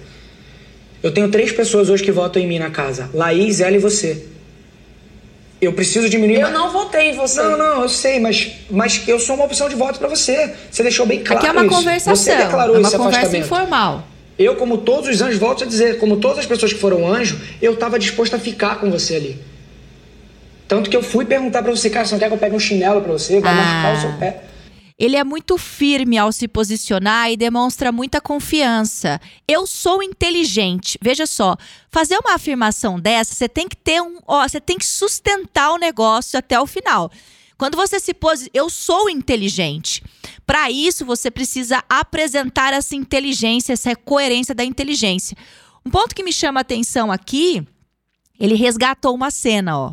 Eu 1.02 1.12
tenho 1.12 1.30
três 1.30 1.50
pessoas 1.50 1.88
hoje 1.88 2.02
que 2.02 2.12
votam 2.12 2.42
em 2.42 2.46
mim 2.46 2.58
na 2.58 2.70
casa: 2.70 3.10
Laís, 3.14 3.60
ela 3.60 3.76
e 3.76 3.78
você. 3.78 4.26
Eu 5.60 5.74
preciso 5.74 6.08
diminuir. 6.08 6.40
Eu 6.40 6.50
não 6.50 6.70
votei 6.70 7.10
em 7.10 7.16
você. 7.16 7.42
Não, 7.42 7.56
não, 7.56 7.82
eu 7.82 7.88
sei, 7.88 8.18
mas, 8.18 8.50
mas 8.70 9.06
eu 9.06 9.18
sou 9.18 9.34
uma 9.36 9.44
opção 9.44 9.68
de 9.68 9.74
voto 9.74 9.98
para 9.98 10.08
você. 10.08 10.54
Você 10.70 10.82
deixou 10.82 11.04
bem 11.04 11.22
claro. 11.22 11.38
Aqui 11.38 11.48
é 11.48 11.52
uma 11.52 11.66
isso. 11.66 11.74
conversação. 11.74 12.16
Você 12.16 12.34
declarou 12.34 12.76
é 12.76 12.78
uma 12.78 12.88
esse 12.88 12.96
conversa 12.96 13.36
informal. 13.36 14.06
Eu, 14.40 14.56
como 14.56 14.78
todos 14.78 15.06
os 15.10 15.20
anjos, 15.20 15.38
volto 15.38 15.64
a 15.64 15.66
dizer, 15.66 15.98
como 15.98 16.16
todas 16.16 16.38
as 16.38 16.46
pessoas 16.46 16.72
que 16.72 16.78
foram 16.78 17.06
anjo, 17.06 17.38
eu 17.60 17.74
estava 17.74 17.98
disposto 17.98 18.32
a 18.32 18.38
ficar 18.38 18.80
com 18.80 18.90
você 18.90 19.16
ali. 19.16 19.38
Tanto 20.66 20.88
que 20.88 20.96
eu 20.96 21.02
fui 21.02 21.26
perguntar 21.26 21.62
para 21.62 21.70
você, 21.70 21.90
cara, 21.90 22.06
você 22.06 22.14
não 22.14 22.18
quer 22.18 22.28
que 22.28 22.32
eu 22.32 22.38
pegue 22.38 22.56
um 22.56 22.58
chinelo 22.58 23.02
para 23.02 23.12
você? 23.12 23.38
Vai 23.38 23.52
ah. 23.52 23.54
machucar 23.54 23.96
o 23.98 24.00
seu 24.00 24.18
pé. 24.18 24.44
ele 24.98 25.14
é 25.14 25.22
muito 25.22 25.58
firme 25.58 26.16
ao 26.16 26.32
se 26.32 26.48
posicionar 26.48 27.30
e 27.30 27.36
demonstra 27.36 27.92
muita 27.92 28.18
confiança. 28.18 29.20
Eu 29.46 29.66
sou 29.66 30.02
inteligente. 30.02 30.96
Veja 31.02 31.26
só, 31.26 31.54
fazer 31.90 32.16
uma 32.16 32.34
afirmação 32.34 32.98
dessa, 32.98 33.34
você 33.34 33.46
tem 33.46 33.68
que 33.68 33.76
ter 33.76 34.00
um, 34.00 34.20
ó, 34.26 34.48
você 34.48 34.58
tem 34.58 34.78
que 34.78 34.86
sustentar 34.86 35.70
o 35.70 35.76
negócio 35.76 36.38
até 36.38 36.58
o 36.58 36.66
final. 36.66 37.10
Quando 37.60 37.76
você 37.76 38.00
se 38.00 38.14
pose, 38.14 38.50
eu 38.54 38.70
sou 38.70 39.10
inteligente. 39.10 40.02
Para 40.46 40.70
isso, 40.70 41.04
você 41.04 41.30
precisa 41.30 41.84
apresentar 41.90 42.72
essa 42.72 42.96
inteligência, 42.96 43.74
essa 43.74 43.94
coerência 43.94 44.54
da 44.54 44.64
inteligência. 44.64 45.36
Um 45.84 45.90
ponto 45.90 46.14
que 46.14 46.22
me 46.22 46.32
chama 46.32 46.60
a 46.60 46.62
atenção 46.62 47.12
aqui, 47.12 47.62
ele 48.40 48.54
resgatou 48.54 49.14
uma 49.14 49.30
cena, 49.30 49.78
ó. 49.78 49.92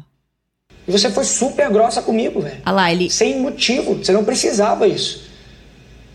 E 0.87 0.91
você 0.93 1.11
foi 1.11 1.25
super 1.25 1.69
grossa 1.69 2.01
comigo, 2.01 2.39
velho. 2.39 2.61
Olha 2.65 2.71
lá, 2.71 2.89
ele. 2.89 3.09
Sem 3.09 3.37
motivo. 3.37 3.95
Você 3.95 4.13
não 4.13 4.23
precisava 4.23 4.87
isso. 4.87 5.23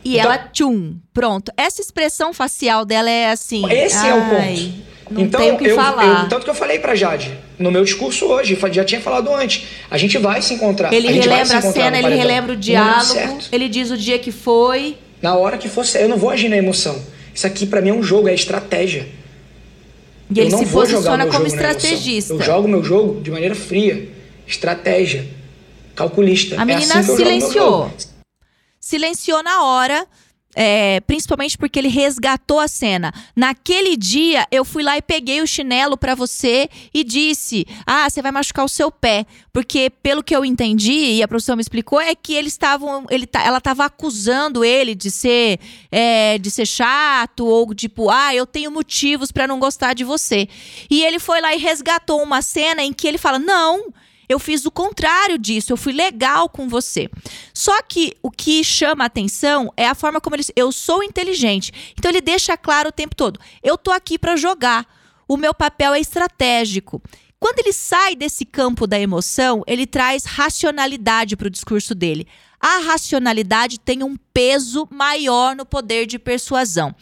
E 0.03 0.17
então, 0.17 0.33
ela, 0.33 0.39
tchum, 0.39 0.97
pronto. 1.13 1.53
Essa 1.55 1.83
expressão 1.83 2.33
facial 2.33 2.87
dela 2.87 3.11
é 3.11 3.31
assim. 3.31 3.71
Esse 3.71 3.99
ai, 3.99 4.11
é 4.11 4.15
o 4.15 4.21
ponto. 4.23 4.92
Não 5.13 5.23
então, 5.23 5.41
tem 5.41 5.53
o 5.53 5.59
que 5.59 5.69
eu, 5.69 5.77
falar. 5.77 6.25
Eu, 6.25 6.29
tanto 6.29 6.45
que 6.45 6.51
eu 6.51 6.55
falei 6.55 6.79
pra 6.79 6.95
Jade, 6.95 7.37
no 7.59 7.71
meu 7.71 7.85
discurso 7.85 8.27
hoje, 8.27 8.59
já 8.73 8.85
tinha 8.85 9.01
falado 9.01 9.33
antes. 9.35 9.67
A 9.91 9.99
gente 9.99 10.17
vai 10.19 10.41
se 10.43 10.55
encontrar. 10.55 10.93
Ele 10.93 11.09
relembra 11.09 11.57
a, 11.57 11.59
a 11.59 11.63
cena, 11.63 11.99
ele 11.99 12.15
relembra 12.15 12.53
o 12.55 12.57
diálogo, 12.57 13.39
ele 13.51 13.69
diz 13.69 13.91
o 13.91 13.97
dia 13.97 14.19
que 14.19 14.33
foi. 14.33 14.97
Na 15.21 15.37
hora 15.37 15.59
que 15.59 15.69
fosse. 15.69 16.01
Eu 16.01 16.09
não 16.09 16.17
vou 16.17 16.31
agir 16.31 16.49
na 16.49 16.57
emoção. 16.57 17.01
Isso 17.35 17.47
aqui 17.47 17.67
para 17.67 17.81
mim 17.81 17.91
é 17.91 17.95
um 17.95 18.03
jogo, 18.03 18.29
é 18.29 18.35
estratégia. 18.35 19.07
E 20.35 20.41
ele 20.41 20.51
se 20.51 20.67
posiciona 20.67 21.27
como 21.27 21.47
estrategista. 21.47 22.33
Eu 22.33 22.41
jogo 22.41 22.67
meu 22.67 22.83
jogo 22.83 23.21
de 23.21 23.31
maneira 23.31 23.55
fria 23.55 24.09
estratégia, 24.47 25.27
calculista. 25.95 26.61
A 26.61 26.65
menina 26.65 26.95
é 26.95 26.99
assim 26.99 27.17
silenciou. 27.17 27.91
Silenciou 28.81 29.43
na 29.43 29.65
hora. 29.65 30.07
É, 30.55 31.01
principalmente 31.01 31.57
porque 31.57 31.79
ele 31.79 31.89
resgatou 31.89 32.61
a 32.61 32.69
cena. 32.69 33.13
Naquele 33.35 33.97
dia, 33.97 34.47
eu 34.51 34.65
fui 34.65 34.83
lá 34.83 34.99
e 34.99 35.03
peguei 35.03 35.41
o 35.41 35.47
chinelo 35.47 35.97
para 35.97 36.15
você 36.15 36.69
e 36.93 37.03
disse: 37.03 37.67
Ah, 37.87 38.09
você 38.09 38.21
vai 38.21 38.31
machucar 38.31 38.65
o 38.65 38.69
seu 38.69 38.91
pé. 38.91 39.25
Porque, 39.53 39.91
pelo 40.03 40.23
que 40.23 40.35
eu 40.35 40.45
entendi, 40.45 40.93
e 40.93 41.23
a 41.23 41.29
professora 41.29 41.57
me 41.57 41.63
explicou, 41.63 42.01
é 42.01 42.15
que 42.15 42.35
eles 42.35 42.53
estavam. 42.53 43.07
Ele, 43.11 43.27
ela 43.33 43.59
estava 43.59 43.87
acusando 43.87 44.63
ele 44.63 44.95
de 44.95 45.11
ser, 45.11 45.59
é, 45.91 46.37
de 46.39 46.51
ser 46.51 46.67
chato, 46.67 47.47
ou 47.47 47.75
tipo, 47.75 48.11
ah, 48.11 48.35
eu 48.35 48.47
tenho 48.47 48.71
motivos 48.71 49.33
para 49.33 49.47
não 49.47 49.59
gostar 49.59 49.95
de 49.95 50.05
você. 50.05 50.49
E 50.91 51.03
ele 51.03 51.19
foi 51.19 51.41
lá 51.41 51.55
e 51.55 51.59
resgatou 51.59 52.23
uma 52.23 52.43
cena 52.43 52.83
em 52.83 52.93
que 52.93 53.09
ele 53.09 53.19
fala: 53.19 53.39
Não 53.39 53.93
eu 54.33 54.39
fiz 54.39 54.65
o 54.65 54.71
contrário 54.71 55.39
disso, 55.39 55.73
eu 55.73 55.77
fui 55.77 55.93
legal 55.93 56.49
com 56.49 56.69
você. 56.69 57.09
Só 57.55 57.83
que 57.83 58.17
o 58.23 58.31
que 58.31 58.65
chama 58.65 59.05
atenção 59.05 59.73
é 59.77 59.87
a 59.87 59.95
forma 59.95 60.21
como 60.21 60.37
ele 60.37 60.45
eu 60.57 60.73
sou 60.73 61.03
inteligente. 61.03 61.95
Então 61.99 62.11
ele 62.11 62.21
deixa 62.21 62.57
claro 62.57 62.89
o 62.89 62.93
tempo 62.93 63.15
todo, 63.15 63.39
eu 63.63 63.79
tô 63.79 63.91
aqui 63.91 64.19
para 64.19 64.37
jogar. 64.37 64.87
O 65.29 65.37
meu 65.37 65.55
papel 65.55 65.95
é 65.95 66.01
estratégico. 66.01 67.01
Quando 67.39 67.59
ele 67.59 67.73
sai 67.73 68.15
desse 68.15 68.45
campo 68.45 68.87
da 68.87 69.01
emoção, 69.01 69.65
ele 69.67 69.87
traz 69.87 70.25
racionalidade 70.25 71.37
para 71.37 71.49
o 71.49 71.51
discurso 71.51 71.95
dele. 71.95 72.27
A 72.61 72.79
racionalidade 72.79 73.81
tem 73.81 74.05
um 74.05 74.17
peso 74.33 74.87
maior 74.89 75.57
no 75.57 75.67
poder 75.67 76.07
de 76.07 76.21
persuasão. 76.21 76.95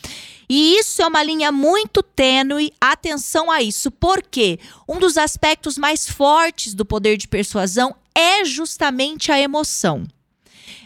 E 0.52 0.76
isso 0.78 1.00
é 1.00 1.07
uma 1.07 1.23
linha 1.23 1.52
muito 1.52 2.02
tênue, 2.02 2.73
atenção 2.80 3.52
a 3.52 3.62
isso, 3.62 3.88
porque 3.88 4.59
um 4.88 4.99
dos 4.99 5.16
aspectos 5.16 5.78
mais 5.78 6.11
fortes 6.11 6.75
do 6.75 6.85
poder 6.85 7.16
de 7.16 7.28
persuasão 7.28 7.95
é 8.12 8.45
justamente 8.45 9.30
a 9.30 9.38
emoção. 9.38 10.02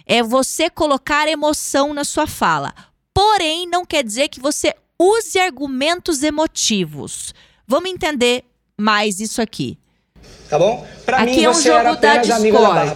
É 0.06 0.22
você 0.22 0.68
colocar 0.68 1.26
emoção 1.28 1.94
na 1.94 2.04
sua 2.04 2.26
fala. 2.26 2.74
Porém, 3.14 3.66
não 3.66 3.86
quer 3.86 4.04
dizer 4.04 4.28
que 4.28 4.38
você 4.38 4.74
use 4.98 5.38
argumentos 5.38 6.22
emotivos. 6.22 7.32
Vamos 7.66 7.88
entender 7.88 8.44
mais 8.78 9.18
isso 9.18 9.40
aqui. 9.40 9.78
Tá 10.50 10.58
bom? 10.58 10.86
Pra 11.06 11.20
aqui 11.20 11.36
mim, 11.36 11.44
é 11.44 11.48
um 11.48 11.54
você 11.54 11.70
era 11.70 11.92
apenas 11.92 12.30
amiga 12.30 12.60
da. 12.60 12.94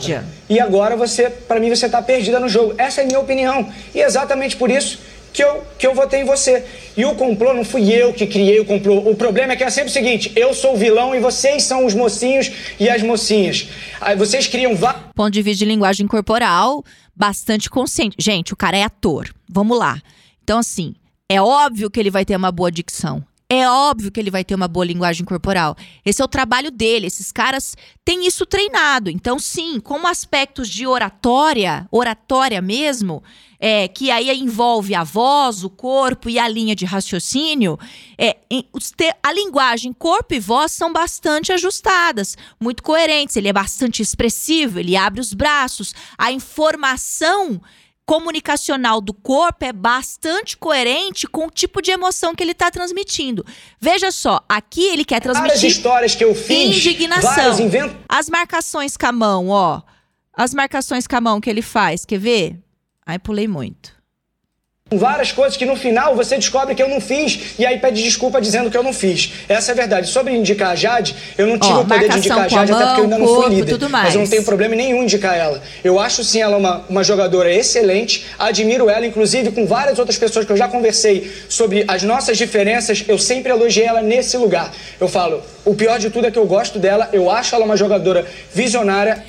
E 0.51 0.61
agora 0.61 0.97
você, 0.97 1.31
para 1.31 1.59
mim, 1.61 1.71
você 1.71 1.89
tá 1.89 2.03
perdida 2.03 2.39
no 2.39 2.49
jogo. 2.49 2.75
Essa 2.77 3.01
é 3.01 3.05
a 3.05 3.07
minha 3.07 3.21
opinião. 3.21 3.73
E 3.95 4.01
exatamente 4.01 4.55
por 4.55 4.71
isso 4.71 5.08
que 5.39 5.45
eu, 5.45 5.65
que 5.79 5.87
eu 5.87 5.95
votei 5.95 6.23
em 6.23 6.25
você. 6.25 6.67
E 6.97 7.05
o 7.05 7.15
complô 7.15 7.55
não 7.55 7.65
fui 7.65 7.93
eu 7.93 8.13
que 8.13 8.27
criei 8.27 8.59
o 8.59 8.65
complô. 8.65 9.09
O 9.09 9.15
problema 9.15 9.53
é 9.53 9.57
que 9.57 9.63
é 9.63 9.71
sempre 9.71 9.89
o 9.89 9.93
seguinte: 9.93 10.33
eu 10.35 10.53
sou 10.53 10.75
o 10.75 10.77
vilão 10.77 11.15
e 11.15 11.21
vocês 11.21 11.63
são 11.63 11.87
os 11.87 11.95
mocinhos 11.95 12.51
e 12.81 12.91
as 12.91 13.05
mocinhas. 13.05 13.69
Aí 14.01 14.17
vocês 14.17 14.49
criam. 14.49 14.77
Ponto 15.15 15.31
de 15.31 15.41
vista 15.41 15.61
de 15.61 15.71
linguagem 15.71 16.09
corporal 16.09 16.85
bastante 17.15 17.71
consciente. 17.71 18.17
Gente, 18.19 18.53
o 18.53 18.57
cara 18.57 18.77
é 18.77 18.83
ator. 18.83 19.33
Vamos 19.49 19.79
lá. 19.79 20.03
Então, 20.43 20.59
assim, 20.59 20.97
é 21.29 21.41
óbvio 21.41 21.89
que 21.89 22.01
ele 22.01 22.11
vai 22.11 22.25
ter 22.25 22.35
uma 22.35 22.51
boa 22.51 22.73
dicção. 22.73 23.25
É 23.51 23.67
óbvio 23.67 24.13
que 24.13 24.21
ele 24.21 24.31
vai 24.31 24.45
ter 24.45 24.55
uma 24.55 24.69
boa 24.69 24.85
linguagem 24.85 25.25
corporal. 25.25 25.75
Esse 26.05 26.21
é 26.21 26.25
o 26.25 26.29
trabalho 26.29 26.71
dele. 26.71 27.07
Esses 27.07 27.33
caras 27.33 27.75
têm 28.05 28.27
isso 28.27 28.45
treinado. 28.45 29.09
Então, 29.09 29.39
sim, 29.39 29.81
como 29.81 30.07
aspectos 30.07 30.69
de 30.69 30.87
oratória, 30.87 31.89
oratória 31.91 32.61
mesmo, 32.61 33.23
é, 33.59 33.89
que 33.89 34.11
aí 34.11 34.31
envolve 34.39 34.95
a 34.95 35.03
voz, 35.03 35.65
o 35.65 35.71
corpo 35.71 36.29
e 36.29 36.39
a 36.39 36.47
linha 36.47 36.77
de 36.77 36.85
raciocínio, 36.85 37.79
é, 38.19 38.37
a 39.23 39.33
linguagem 39.33 39.95
corpo 39.95 40.35
e 40.35 40.39
voz 40.39 40.73
são 40.73 40.93
bastante 40.93 41.51
ajustadas, 41.51 42.37
muito 42.61 42.83
coerentes. 42.83 43.35
Ele 43.35 43.49
é 43.49 43.53
bastante 43.53 44.03
expressivo, 44.03 44.79
ele 44.79 44.95
abre 44.95 45.23
os 45.23 45.33
braços. 45.33 45.95
A 46.19 46.31
informação 46.31 47.59
comunicacional 48.09 49.03
do 49.03 49.13
corpo 49.13 49.67
é 49.67 49.71
bastante 49.71 50.57
coerente 50.57 51.27
com 51.27 51.47
o 51.47 51.51
tipo 51.51 51.83
de 51.83 51.91
emoção 51.91 52.35
que 52.35 52.43
ele 52.43 52.53
está 52.53 52.71
transmitindo. 52.71 53.45
Veja 53.79 54.11
só, 54.11 54.43
aqui 54.49 54.83
ele 54.83 55.05
quer 55.05 55.21
transmitir 55.21 55.57
Várias 55.57 55.77
histórias 55.77 56.15
que 56.15 56.25
eu 56.25 56.35
fiz, 56.35 56.75
indignação. 56.75 57.61
Invent... 57.61 57.95
As 58.09 58.31
marcações 58.31 58.97
com 58.97 59.05
a 59.05 59.13
mão, 59.13 59.49
ó. 59.51 59.83
As 60.33 60.55
marcações 60.55 61.07
com 61.07 61.17
a 61.17 61.21
mão 61.21 61.39
que 61.39 61.51
ele 61.51 61.61
faz, 61.61 62.07
quer 62.07 62.19
ver? 62.19 62.59
Ai, 63.05 63.19
pulei 63.19 63.47
muito 63.47 63.98
várias 64.91 65.33
coisas 65.33 65.57
que 65.57 65.67
no 65.67 65.77
final 65.77 66.17
você 66.17 66.37
descobre 66.37 66.75
que 66.75 66.83
eu 66.83 66.89
não 66.89 67.01
fiz 67.01 67.55
e 67.59 67.67
aí 67.67 67.79
pede 67.79 68.03
desculpa 68.03 68.41
dizendo 68.41 68.71
que 68.71 68.77
eu 68.77 68.83
não 68.83 68.93
fiz. 68.93 69.33
Essa 69.49 69.73
é 69.73 69.75
a 69.75 69.77
verdade. 69.77 70.09
Sobre 70.09 70.35
indicar 70.35 70.71
a 70.71 70.75
Jade, 70.75 71.15
eu 71.37 71.47
não 71.47 71.59
tive 71.59 71.75
oh, 71.75 71.81
o 71.81 71.87
poder 71.87 72.09
de 72.09 72.19
indicar 72.19 72.41
a 72.41 72.49
Jade, 72.49 72.73
mão, 72.73 72.81
até 72.81 72.87
porque 72.89 73.01
eu 73.01 73.05
ainda 73.05 73.19
não 73.19 73.27
fui 73.27 73.49
líder. 73.55 73.89
Mas 73.91 74.15
eu 74.15 74.21
não 74.21 74.29
tenho 74.29 74.45
problema 74.45 74.75
nenhum 74.75 75.03
indicar 75.03 75.37
ela. 75.37 75.63
Eu 75.85 76.01
acho 76.01 76.25
sim 76.25 76.41
ela 76.41 76.57
uma, 76.57 76.85
uma 76.89 77.05
jogadora 77.05 77.53
excelente, 77.53 78.27
admiro 78.39 78.89
ela, 78.89 79.07
inclusive 79.07 79.51
com 79.51 79.67
várias 79.67 79.99
outras 79.99 80.17
pessoas 80.17 80.47
que 80.47 80.53
eu 80.53 80.57
já 80.57 80.69
conversei 80.69 81.31
sobre 81.49 81.85
as 81.87 82.03
nossas 82.03 82.39
diferenças, 82.39 83.05
eu 83.07 83.19
sempre 83.19 83.53
elogiei 83.53 83.87
ela 83.87 84.01
nesse 84.01 84.37
lugar. 84.37 84.73
Eu 84.99 85.09
falo, 85.09 85.43
o 85.65 85.75
pior 85.75 85.99
de 85.99 86.09
tudo 86.09 86.27
é 86.27 86.31
que 86.31 86.39
eu 86.39 86.47
gosto 86.47 86.79
dela, 86.79 87.09
eu 87.13 87.31
acho 87.31 87.55
ela 87.55 87.65
uma 87.65 87.77
jogadora 87.77 88.27
visionária. 88.55 89.23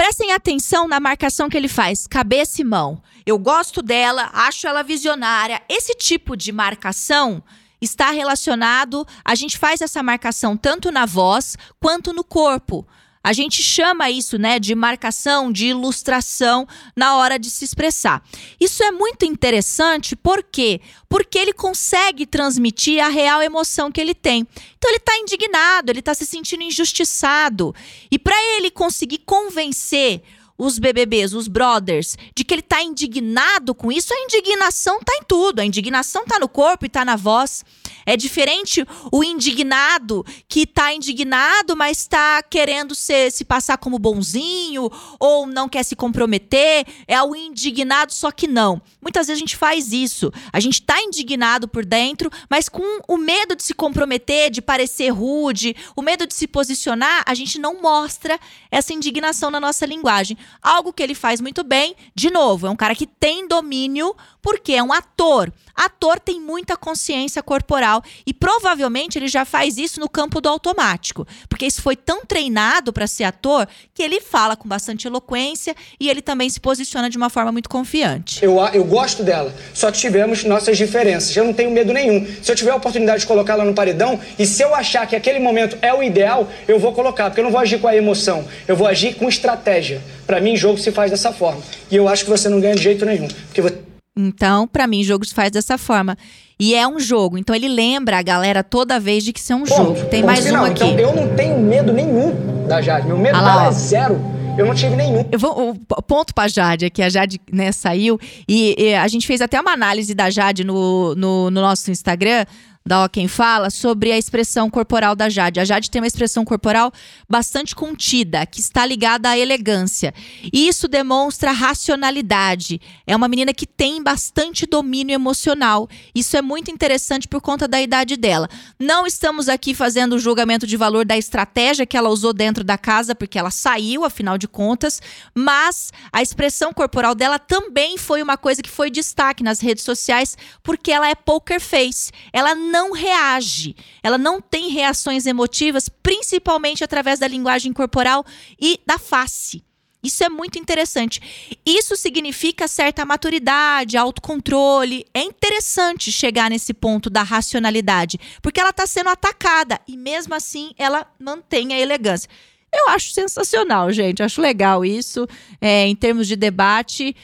Prestem 0.00 0.32
atenção 0.32 0.88
na 0.88 0.98
marcação 0.98 1.50
que 1.50 1.58
ele 1.58 1.68
faz, 1.68 2.06
cabeça 2.06 2.62
e 2.62 2.64
mão. 2.64 3.02
Eu 3.26 3.38
gosto 3.38 3.82
dela, 3.82 4.30
acho 4.32 4.66
ela 4.66 4.82
visionária. 4.82 5.60
Esse 5.68 5.94
tipo 5.94 6.38
de 6.38 6.50
marcação 6.52 7.42
está 7.82 8.10
relacionado, 8.10 9.06
a 9.22 9.34
gente 9.34 9.58
faz 9.58 9.82
essa 9.82 10.02
marcação 10.02 10.56
tanto 10.56 10.90
na 10.90 11.04
voz 11.04 11.54
quanto 11.78 12.14
no 12.14 12.24
corpo. 12.24 12.88
A 13.22 13.34
gente 13.34 13.62
chama 13.62 14.10
isso, 14.10 14.38
né, 14.38 14.58
de 14.58 14.74
marcação, 14.74 15.52
de 15.52 15.66
ilustração 15.66 16.66
na 16.96 17.16
hora 17.16 17.38
de 17.38 17.50
se 17.50 17.64
expressar. 17.64 18.22
Isso 18.58 18.82
é 18.82 18.90
muito 18.90 19.26
interessante, 19.26 20.16
por 20.16 20.42
quê? 20.42 20.80
Porque 21.08 21.38
ele 21.38 21.52
consegue 21.52 22.24
transmitir 22.24 23.04
a 23.04 23.08
real 23.08 23.42
emoção 23.42 23.92
que 23.92 24.00
ele 24.00 24.14
tem. 24.14 24.46
Então 24.78 24.90
ele 24.90 24.96
está 24.96 25.16
indignado, 25.18 25.92
ele 25.92 25.98
está 25.98 26.14
se 26.14 26.24
sentindo 26.24 26.62
injustiçado. 26.62 27.74
E 28.10 28.18
para 28.18 28.36
ele 28.56 28.70
conseguir 28.70 29.18
convencer 29.18 30.22
os 30.56 30.78
BBBs, 30.78 31.32
os 31.32 31.48
brothers, 31.48 32.16
de 32.34 32.44
que 32.44 32.52
ele 32.52 32.62
tá 32.62 32.82
indignado 32.82 33.74
com 33.74 33.90
isso, 33.90 34.12
a 34.12 34.20
indignação 34.20 35.00
tá 35.00 35.14
em 35.16 35.24
tudo. 35.24 35.60
A 35.60 35.64
indignação 35.64 36.26
tá 36.26 36.38
no 36.38 36.48
corpo 36.48 36.84
e 36.84 36.88
tá 36.88 37.02
na 37.02 37.16
voz. 37.16 37.64
É 38.04 38.16
diferente 38.16 38.84
o 39.12 39.22
indignado 39.22 40.24
que 40.48 40.66
tá 40.66 40.92
indignado, 40.92 41.76
mas 41.76 42.06
tá 42.06 42.42
querendo 42.42 42.94
se, 42.94 43.30
passar 43.46 43.78
como 43.78 43.98
bonzinho 43.98 44.90
ou 45.18 45.46
não 45.46 45.68
quer 45.68 45.84
se 45.84 45.96
comprometer. 45.96 46.86
É 47.06 47.22
o 47.22 47.34
indignado, 47.34 48.12
só 48.12 48.30
que 48.30 48.46
não. 48.46 48.80
Muitas 49.00 49.26
vezes 49.26 49.38
a 49.38 49.44
gente 49.44 49.56
faz 49.56 49.92
isso. 49.92 50.32
A 50.52 50.60
gente 50.60 50.82
tá 50.82 51.00
indignado 51.02 51.68
por 51.68 51.84
dentro, 51.84 52.30
mas 52.48 52.68
com 52.68 53.00
o 53.08 53.16
medo 53.16 53.54
de 53.56 53.62
se 53.62 53.74
comprometer, 53.74 54.50
de 54.50 54.62
parecer 54.62 55.10
rude, 55.10 55.74
o 55.96 56.02
medo 56.02 56.26
de 56.26 56.34
se 56.34 56.46
posicionar, 56.46 57.22
a 57.26 57.34
gente 57.34 57.58
não 57.58 57.80
mostra 57.80 58.38
essa 58.70 58.92
indignação 58.92 59.50
na 59.50 59.60
nossa 59.60 59.86
linguagem. 59.86 60.36
Algo 60.62 60.92
que 60.92 61.02
ele 61.02 61.14
faz 61.14 61.40
muito 61.40 61.62
bem, 61.64 61.94
de 62.14 62.30
novo, 62.30 62.66
é 62.66 62.70
um 62.70 62.76
cara 62.76 62.94
que 62.94 63.06
tem 63.06 63.46
domínio 63.46 64.14
Porque 64.42 64.72
é 64.72 64.82
um 64.82 64.92
ator. 64.92 65.52
Ator 65.74 66.20
tem 66.20 66.40
muita 66.40 66.76
consciência 66.76 67.42
corporal 67.42 68.02
e 68.26 68.34
provavelmente 68.34 69.18
ele 69.18 69.28
já 69.28 69.44
faz 69.44 69.78
isso 69.78 69.98
no 69.98 70.08
campo 70.08 70.40
do 70.40 70.48
automático, 70.48 71.26
porque 71.48 71.64
isso 71.64 71.80
foi 71.80 71.96
tão 71.96 72.24
treinado 72.24 72.92
para 72.92 73.06
ser 73.06 73.24
ator 73.24 73.66
que 73.94 74.02
ele 74.02 74.20
fala 74.20 74.56
com 74.56 74.68
bastante 74.68 75.06
eloquência 75.06 75.74
e 75.98 76.10
ele 76.10 76.20
também 76.20 76.50
se 76.50 76.60
posiciona 76.60 77.08
de 77.08 77.16
uma 77.16 77.30
forma 77.30 77.50
muito 77.50 77.68
confiante. 77.68 78.44
Eu, 78.44 78.58
eu 78.74 78.84
gosto 78.84 79.22
dela, 79.22 79.54
só 79.72 79.90
tivemos 79.90 80.44
nossas 80.44 80.76
diferenças. 80.76 81.34
Eu 81.34 81.44
não 81.44 81.54
tenho 81.54 81.70
medo 81.70 81.92
nenhum. 81.92 82.26
Se 82.42 82.52
eu 82.52 82.56
tiver 82.56 82.72
a 82.72 82.76
oportunidade 82.76 83.20
de 83.20 83.26
colocá-la 83.26 83.64
no 83.64 83.72
paredão 83.72 84.20
e 84.38 84.44
se 84.44 84.62
eu 84.62 84.74
achar 84.74 85.06
que 85.06 85.16
aquele 85.16 85.38
momento 85.38 85.78
é 85.80 85.94
o 85.94 86.02
ideal, 86.02 86.48
eu 86.68 86.78
vou 86.78 86.92
colocar, 86.92 87.30
porque 87.30 87.40
eu 87.40 87.44
não 87.44 87.50
vou 87.50 87.60
agir 87.60 87.80
com 87.80 87.88
a 87.88 87.96
emoção, 87.96 88.46
eu 88.68 88.76
vou 88.76 88.86
agir 88.86 89.14
com 89.14 89.28
estratégia. 89.28 90.02
Para 90.26 90.40
mim, 90.40 90.56
jogo 90.56 90.78
se 90.78 90.92
faz 90.92 91.10
dessa 91.10 91.32
forma. 91.32 91.62
E 91.90 91.96
eu 91.96 92.06
acho 92.06 92.24
que 92.24 92.30
você 92.30 92.48
não 92.48 92.60
ganha 92.60 92.74
de 92.74 92.82
jeito 92.82 93.06
nenhum, 93.06 93.28
porque 93.28 93.62
você 93.62 93.89
então, 94.26 94.66
para 94.66 94.86
mim, 94.86 95.02
jogo 95.02 95.24
se 95.24 95.34
faz 95.34 95.50
dessa 95.50 95.78
forma. 95.78 96.16
E 96.58 96.74
é 96.74 96.86
um 96.86 97.00
jogo. 97.00 97.38
Então 97.38 97.56
ele 97.56 97.68
lembra 97.68 98.18
a 98.18 98.22
galera 98.22 98.62
toda 98.62 99.00
vez 99.00 99.24
de 99.24 99.32
que 99.32 99.40
isso 99.40 99.52
é 99.52 99.56
um 99.56 99.64
jogo. 99.64 100.04
Tem 100.06 100.22
mais 100.22 100.44
um 100.44 100.56
aqui. 100.56 100.84
Então 100.84 100.98
eu 100.98 101.16
não 101.16 101.34
tenho 101.34 101.58
medo 101.58 101.90
nenhum 101.90 102.66
da 102.68 102.82
Jade. 102.82 103.06
Meu 103.06 103.16
medo 103.16 103.38
ah 103.38 103.40
dela 103.40 103.66
é 103.68 103.72
zero. 103.72 104.20
Eu 104.58 104.66
não 104.66 104.74
tive 104.74 104.94
nenhum. 104.94 105.24
Eu 105.32 105.38
vou, 105.38 105.70
o 105.70 106.02
ponto 106.02 106.34
pra 106.34 106.48
Jade 106.48 106.84
é 106.84 106.90
que 106.90 107.02
a 107.02 107.08
Jade 107.08 107.40
né, 107.50 107.72
saiu 107.72 108.20
e, 108.46 108.74
e, 108.78 108.94
a 108.94 109.08
gente 109.08 109.26
fez 109.26 109.40
até 109.40 109.58
uma 109.58 109.72
análise 109.72 110.14
da 110.14 110.28
Jade 110.28 110.62
no, 110.62 111.14
no, 111.14 111.50
no 111.50 111.60
nosso 111.62 111.90
Instagram 111.90 112.44
da 112.90 113.08
Quem 113.08 113.28
Fala 113.28 113.70
sobre 113.70 114.10
a 114.10 114.18
expressão 114.18 114.68
corporal 114.68 115.14
da 115.14 115.28
Jade. 115.28 115.60
A 115.60 115.64
Jade 115.64 115.88
tem 115.88 116.02
uma 116.02 116.08
expressão 116.08 116.44
corporal 116.44 116.92
bastante 117.28 117.72
contida, 117.72 118.44
que 118.44 118.58
está 118.58 118.84
ligada 118.84 119.28
à 119.28 119.38
elegância. 119.38 120.12
E 120.52 120.66
isso 120.66 120.88
demonstra 120.88 121.52
racionalidade. 121.52 122.80
É 123.06 123.14
uma 123.14 123.28
menina 123.28 123.54
que 123.54 123.64
tem 123.64 124.02
bastante 124.02 124.66
domínio 124.66 125.14
emocional. 125.14 125.88
Isso 126.12 126.36
é 126.36 126.42
muito 126.42 126.68
interessante 126.68 127.28
por 127.28 127.40
conta 127.40 127.68
da 127.68 127.80
idade 127.80 128.16
dela. 128.16 128.48
Não 128.76 129.06
estamos 129.06 129.48
aqui 129.48 129.72
fazendo 129.72 130.18
julgamento 130.18 130.66
de 130.66 130.76
valor 130.76 131.04
da 131.04 131.16
estratégia 131.16 131.86
que 131.86 131.96
ela 131.96 132.08
usou 132.08 132.32
dentro 132.32 132.64
da 132.64 132.76
casa, 132.76 133.14
porque 133.14 133.38
ela 133.38 133.52
saiu, 133.52 134.04
afinal 134.04 134.36
de 134.36 134.48
contas, 134.48 135.00
mas 135.32 135.92
a 136.12 136.20
expressão 136.20 136.72
corporal 136.72 137.14
dela 137.14 137.38
também 137.38 137.96
foi 137.96 138.20
uma 138.20 138.36
coisa 138.36 138.60
que 138.60 138.68
foi 138.68 138.90
destaque 138.90 139.44
nas 139.44 139.60
redes 139.60 139.84
sociais, 139.84 140.36
porque 140.60 140.90
ela 140.90 141.08
é 141.08 141.14
poker 141.14 141.60
face. 141.60 142.10
Ela 142.32 142.56
não 142.56 142.79
reage, 142.92 143.76
ela 144.02 144.18
não 144.18 144.40
tem 144.40 144.70
reações 144.70 145.26
emotivas, 145.26 145.88
principalmente 145.88 146.82
através 146.82 147.18
da 147.18 147.28
linguagem 147.28 147.72
corporal 147.72 148.24
e 148.60 148.80
da 148.86 148.98
face. 148.98 149.62
Isso 150.02 150.24
é 150.24 150.28
muito 150.28 150.58
interessante. 150.58 151.20
Isso 151.64 151.94
significa 151.94 152.66
certa 152.66 153.04
maturidade, 153.04 153.98
autocontrole. 153.98 155.04
É 155.12 155.22
interessante 155.22 156.10
chegar 156.10 156.48
nesse 156.48 156.72
ponto 156.72 157.10
da 157.10 157.22
racionalidade, 157.22 158.18
porque 158.40 158.60
ela 158.60 158.70
está 158.70 158.86
sendo 158.86 159.10
atacada 159.10 159.78
e 159.86 159.96
mesmo 159.96 160.34
assim 160.34 160.72
ela 160.78 161.06
mantém 161.18 161.74
a 161.74 161.78
elegância. 161.78 162.28
Eu 162.72 162.88
acho 162.90 163.12
sensacional, 163.12 163.92
gente. 163.92 164.22
Acho 164.22 164.40
legal 164.40 164.84
isso. 164.84 165.26
É, 165.60 165.86
em 165.86 165.96
termos 165.96 166.26
de 166.26 166.36
debate, 166.36 167.14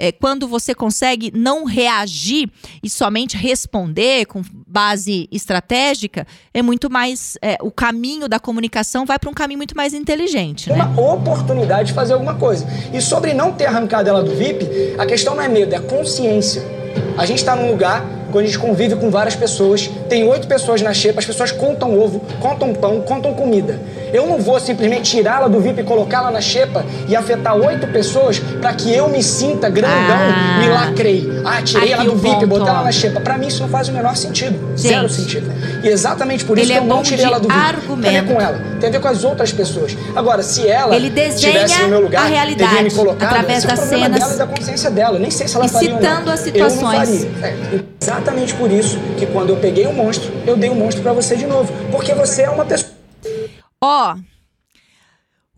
é, 0.00 0.10
quando 0.10 0.48
você 0.48 0.74
consegue 0.74 1.30
não 1.34 1.64
reagir 1.64 2.48
e 2.82 2.88
somente 2.88 3.36
responder 3.36 4.24
com 4.24 4.42
base 4.66 5.28
estratégica, 5.30 6.26
é 6.54 6.62
muito 6.62 6.88
mais. 6.90 7.36
É, 7.42 7.58
o 7.60 7.70
caminho 7.70 8.26
da 8.26 8.40
comunicação 8.40 9.04
vai 9.04 9.18
para 9.18 9.28
um 9.28 9.34
caminho 9.34 9.58
muito 9.58 9.76
mais 9.76 9.92
inteligente. 9.92 10.70
Né? 10.70 10.76
Uma 10.76 11.12
oportunidade 11.12 11.88
de 11.88 11.94
fazer 11.94 12.14
alguma 12.14 12.34
coisa. 12.34 12.66
E 12.92 13.00
sobre 13.00 13.34
não 13.34 13.52
ter 13.52 13.66
arrancado 13.66 14.08
ela 14.08 14.22
do 14.22 14.34
VIP, 14.34 14.66
a 14.98 15.04
questão 15.04 15.34
não 15.34 15.42
é 15.42 15.48
medo, 15.48 15.74
é 15.74 15.80
consciência. 15.80 16.62
A 17.18 17.26
gente 17.26 17.38
está 17.38 17.54
num 17.54 17.70
lugar 17.70 18.02
quando 18.30 18.44
a 18.44 18.46
gente 18.46 18.58
convive 18.58 18.96
com 18.96 19.10
várias 19.10 19.34
pessoas, 19.34 19.90
tem 20.08 20.26
oito 20.26 20.46
pessoas 20.46 20.80
na 20.80 20.94
xepa, 20.94 21.20
as 21.20 21.26
pessoas 21.26 21.52
contam 21.52 21.98
ovo, 21.98 22.20
contam 22.40 22.72
pão, 22.72 23.00
contam 23.00 23.34
comida. 23.34 23.78
Eu 24.12 24.26
não 24.26 24.38
vou 24.38 24.58
simplesmente 24.58 25.10
tirá-la 25.10 25.48
do 25.48 25.60
VIP 25.60 25.80
e 25.80 25.84
colocá-la 25.84 26.30
na 26.30 26.40
xepa 26.40 26.84
e 27.08 27.14
afetar 27.14 27.54
oito 27.56 27.86
pessoas 27.88 28.38
para 28.60 28.72
que 28.72 28.92
eu 28.92 29.08
me 29.08 29.22
sinta 29.22 29.68
grandão, 29.68 30.16
ah, 30.16 30.58
me 30.60 30.68
lacrei. 30.68 31.42
Ah, 31.44 31.62
tirei 31.62 31.92
ela 31.92 32.04
do 32.04 32.16
VIP, 32.16 32.46
botei 32.46 32.68
ela 32.68 32.82
na 32.82 32.92
xepa. 32.92 33.20
Para 33.20 33.38
mim 33.38 33.46
isso 33.46 33.62
não 33.62 33.68
faz 33.68 33.88
o 33.88 33.92
menor 33.92 34.16
sentido. 34.16 34.58
Gente, 34.76 34.94
Zero 34.94 35.08
sentido. 35.08 35.52
E 35.82 35.88
exatamente 35.88 36.44
por 36.44 36.58
isso 36.58 36.72
que 36.72 36.78
eu 36.78 36.82
é 36.82 36.86
não 36.86 37.02
tirei 37.02 37.24
ela 37.24 37.38
do 37.38 37.48
VIP. 37.48 37.60
Argumento. 37.60 38.02
Tem 38.02 38.18
a 38.18 38.22
ver 38.22 38.34
com 38.34 38.40
ela, 38.40 38.58
tem 38.80 38.88
a 38.88 38.92
ver 38.92 39.00
com 39.00 39.08
as 39.08 39.24
outras 39.24 39.52
pessoas. 39.52 39.96
Agora, 40.14 40.42
se 40.42 40.66
ela 40.66 40.96
ele 40.96 41.10
tivesse 41.10 41.82
no 41.82 41.88
meu 41.88 42.00
lugar, 42.00 42.24
a 42.24 42.26
realidade 42.26 42.82
me 42.82 42.90
colocado, 42.90 43.28
através 43.28 43.64
das 43.64 43.78
cenas 43.80 44.20
dela 44.20 44.34
e 44.34 44.38
da 44.38 44.46
consciência 44.46 44.90
dela. 44.90 45.18
Nem 45.18 45.30
sei 45.30 45.46
se 45.46 45.56
ela 45.56 45.66
e 45.66 45.68
faria 45.68 45.94
citando 45.94 46.30
as 46.30 46.40
situações. 46.40 47.26
É, 47.42 47.54
exatamente 48.00 48.19
por 48.54 48.70
isso 48.70 48.98
que 49.18 49.26
quando 49.26 49.50
eu 49.50 49.56
peguei 49.56 49.86
o 49.86 49.90
um 49.90 49.94
monstro, 49.94 50.30
eu 50.46 50.56
dei 50.56 50.70
o 50.70 50.72
um 50.72 50.76
monstro 50.76 51.02
para 51.02 51.12
você 51.12 51.36
de 51.36 51.46
novo, 51.46 51.72
porque 51.90 52.14
você 52.14 52.42
é 52.42 52.50
uma 52.50 52.64
pessoa 52.64 52.90
Ó, 53.82 54.12
oh, 54.12 54.18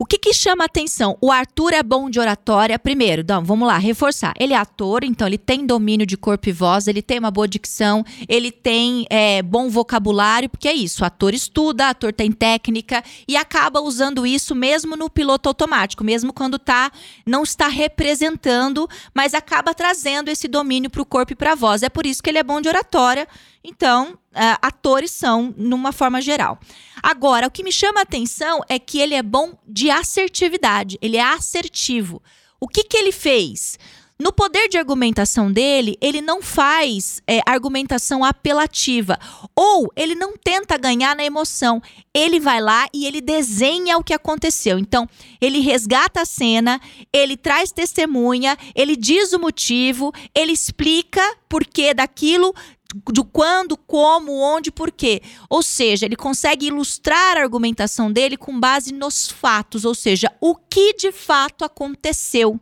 o 0.03 0.05
que, 0.05 0.19
que 0.19 0.35
chama 0.35 0.65
atenção? 0.65 1.17
O 1.21 1.31
Arthur 1.31 1.73
é 1.73 1.81
bom 1.81 2.11
de 2.11 2.19
oratória. 2.19 2.77
Primeiro, 2.77 3.23
então, 3.23 3.45
vamos 3.45 3.69
lá, 3.69 3.79
reforçar. 3.79 4.35
Ele 4.37 4.53
é 4.53 4.57
ator, 4.57 5.05
então 5.05 5.29
ele 5.29 5.39
tem 5.39 5.65
domínio 5.65 6.05
de 6.05 6.17
corpo 6.17 6.49
e 6.49 6.53
voz, 6.53 6.89
ele 6.89 7.01
tem 7.01 7.21
uma 7.21 7.31
boa 7.31 7.47
dicção, 7.47 8.05
ele 8.29 8.51
tem 8.51 9.07
é, 9.09 9.41
bom 9.43 9.69
vocabulário, 9.71 10.49
porque 10.49 10.67
é 10.67 10.73
isso. 10.73 11.05
O 11.05 11.07
ator 11.07 11.33
estuda, 11.33 11.89
ator 11.89 12.13
tem 12.13 12.33
técnica 12.33 13.01
e 13.29 13.37
acaba 13.37 13.81
usando 13.81 14.27
isso 14.27 14.57
mesmo 14.57 14.97
no 14.97 15.09
piloto 15.09 15.49
automático, 15.49 16.03
mesmo 16.03 16.33
quando 16.33 16.59
tá, 16.59 16.91
não 17.25 17.45
está 17.45 17.69
representando, 17.69 18.89
mas 19.15 19.35
acaba 19.35 19.73
trazendo 19.73 20.29
esse 20.29 20.49
domínio 20.49 20.91
para 20.91 21.03
o 21.03 21.07
corpo 21.07 21.33
e 21.33 21.37
para 21.37 21.53
a 21.53 21.55
voz. 21.55 21.85
É 21.85 21.89
por 21.89 22.07
isso 22.07 22.21
que 22.21 22.29
ele 22.29 22.39
é 22.39 22.43
bom 22.43 22.61
de 22.61 22.67
oratória. 22.67 23.29
Então, 23.65 24.13
uh, 24.13 24.59
atores 24.61 25.11
são 25.13 25.55
numa 25.57 25.93
forma 25.93 26.21
geral. 26.21 26.59
Agora, 27.03 27.47
o 27.47 27.51
que 27.51 27.63
me 27.63 27.73
chama 27.73 28.01
a 28.01 28.03
atenção 28.03 28.61
é 28.69 28.79
que 28.79 28.99
ele 28.99 29.15
é 29.15 29.23
bom 29.23 29.57
de 29.67 29.91
assertividade, 29.91 30.99
ele 31.01 31.17
é 31.17 31.23
assertivo. 31.23 32.23
O 32.61 32.67
que, 32.69 32.85
que 32.85 32.97
ele 32.97 33.13
fez? 33.13 33.79
No 34.23 34.33
poder 34.33 34.69
de 34.69 34.79
argumentação 34.79 35.51
dele, 35.51 35.97
ele 36.01 36.21
não 36.21 36.41
faz 36.41 37.21
é, 37.27 37.41
argumentação 37.45 38.25
apelativa. 38.25 39.19
Ou 39.53 39.91
ele 39.97 40.15
não 40.15 40.37
tenta 40.37 40.79
ganhar 40.79 41.17
na 41.17 41.25
emoção. 41.25 41.83
Ele 42.15 42.39
vai 42.39 42.61
lá 42.61 42.87
e 42.95 43.05
ele 43.05 43.21
desenha 43.21 43.99
o 43.99 44.05
que 44.05 44.15
aconteceu. 44.15 44.79
Então, 44.79 45.09
ele 45.41 45.59
resgata 45.59 46.21
a 46.21 46.25
cena, 46.25 46.81
ele 47.13 47.37
traz 47.37 47.73
testemunha, 47.73 48.57
ele 48.77 48.95
diz 48.95 49.33
o 49.33 49.41
motivo, 49.41 50.13
ele 50.33 50.53
explica 50.53 51.37
por 51.49 51.67
que 51.67 51.93
daquilo 51.93 52.55
de 53.13 53.23
quando, 53.25 53.77
como, 53.77 54.33
onde, 54.33 54.71
por 54.71 54.91
quê. 54.91 55.23
Ou 55.49 55.63
seja, 55.63 56.07
ele 56.07 56.17
consegue 56.17 56.67
ilustrar 56.67 57.37
a 57.37 57.41
argumentação 57.41 58.13
dele 58.13 58.37
com 58.37 58.59
base 58.59 58.93
nos 58.93 59.31
fatos, 59.31 59.85
ou 59.85 59.95
seja, 59.95 60.31
o 60.41 60.55
que 60.55 60.95
de 60.95 61.13
fato 61.13 61.65
aconteceu. 61.65 62.61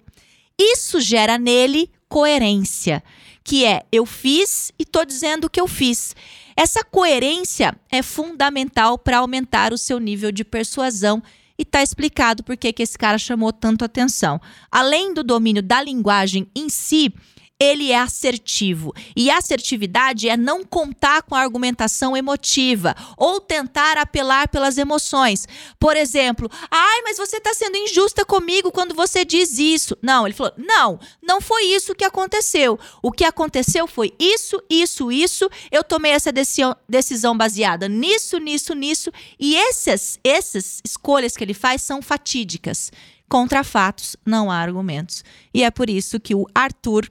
Isso 0.58 1.00
gera 1.00 1.38
nele 1.38 1.90
coerência, 2.08 3.02
que 3.42 3.64
é 3.64 3.82
eu 3.90 4.04
fiz 4.04 4.72
e 4.78 4.82
estou 4.82 5.04
dizendo 5.04 5.44
o 5.46 5.50
que 5.50 5.60
eu 5.60 5.66
fiz. 5.66 6.14
Essa 6.56 6.84
coerência 6.84 7.74
é 7.90 8.02
fundamental 8.02 8.98
para 8.98 9.18
aumentar 9.18 9.72
o 9.72 9.78
seu 9.78 9.98
nível 9.98 10.30
de 10.30 10.44
persuasão 10.44 11.22
e 11.58 11.62
está 11.62 11.82
explicado 11.82 12.42
por 12.42 12.56
que 12.56 12.74
esse 12.78 12.98
cara 12.98 13.18
chamou 13.18 13.52
tanto 13.52 13.84
atenção. 13.84 14.40
Além 14.70 15.14
do 15.14 15.22
domínio 15.22 15.62
da 15.62 15.82
linguagem 15.82 16.46
em 16.54 16.68
si, 16.68 17.12
ele 17.60 17.92
é 17.92 17.98
assertivo. 17.98 18.94
E 19.14 19.30
assertividade 19.30 20.30
é 20.30 20.36
não 20.36 20.64
contar 20.64 21.22
com 21.22 21.34
a 21.34 21.40
argumentação 21.40 22.16
emotiva 22.16 22.96
ou 23.18 23.38
tentar 23.38 23.98
apelar 23.98 24.48
pelas 24.48 24.78
emoções. 24.78 25.46
Por 25.78 25.94
exemplo, 25.94 26.50
ai, 26.70 27.02
mas 27.02 27.18
você 27.18 27.36
está 27.36 27.52
sendo 27.52 27.76
injusta 27.76 28.24
comigo 28.24 28.72
quando 28.72 28.94
você 28.94 29.24
diz 29.24 29.58
isso. 29.58 29.96
Não, 30.00 30.26
ele 30.26 30.34
falou: 30.34 30.54
não, 30.56 30.98
não 31.22 31.40
foi 31.40 31.64
isso 31.64 31.94
que 31.94 32.04
aconteceu. 32.04 32.78
O 33.02 33.12
que 33.12 33.24
aconteceu 33.24 33.86
foi 33.86 34.14
isso, 34.18 34.62
isso, 34.70 35.12
isso. 35.12 35.50
Eu 35.70 35.84
tomei 35.84 36.12
essa 36.12 36.32
decisão 36.88 37.36
baseada 37.36 37.88
nisso, 37.88 38.38
nisso, 38.38 38.74
nisso. 38.74 39.12
E 39.38 39.54
essas, 39.54 40.18
essas 40.24 40.80
escolhas 40.82 41.36
que 41.36 41.44
ele 41.44 41.54
faz 41.54 41.82
são 41.82 42.00
fatídicas. 42.00 42.90
Contra 43.28 43.62
fatos, 43.62 44.16
não 44.26 44.50
há 44.50 44.56
argumentos. 44.56 45.22
E 45.54 45.62
é 45.62 45.70
por 45.70 45.88
isso 45.88 46.18
que 46.18 46.34
o 46.34 46.46
Arthur 46.52 47.08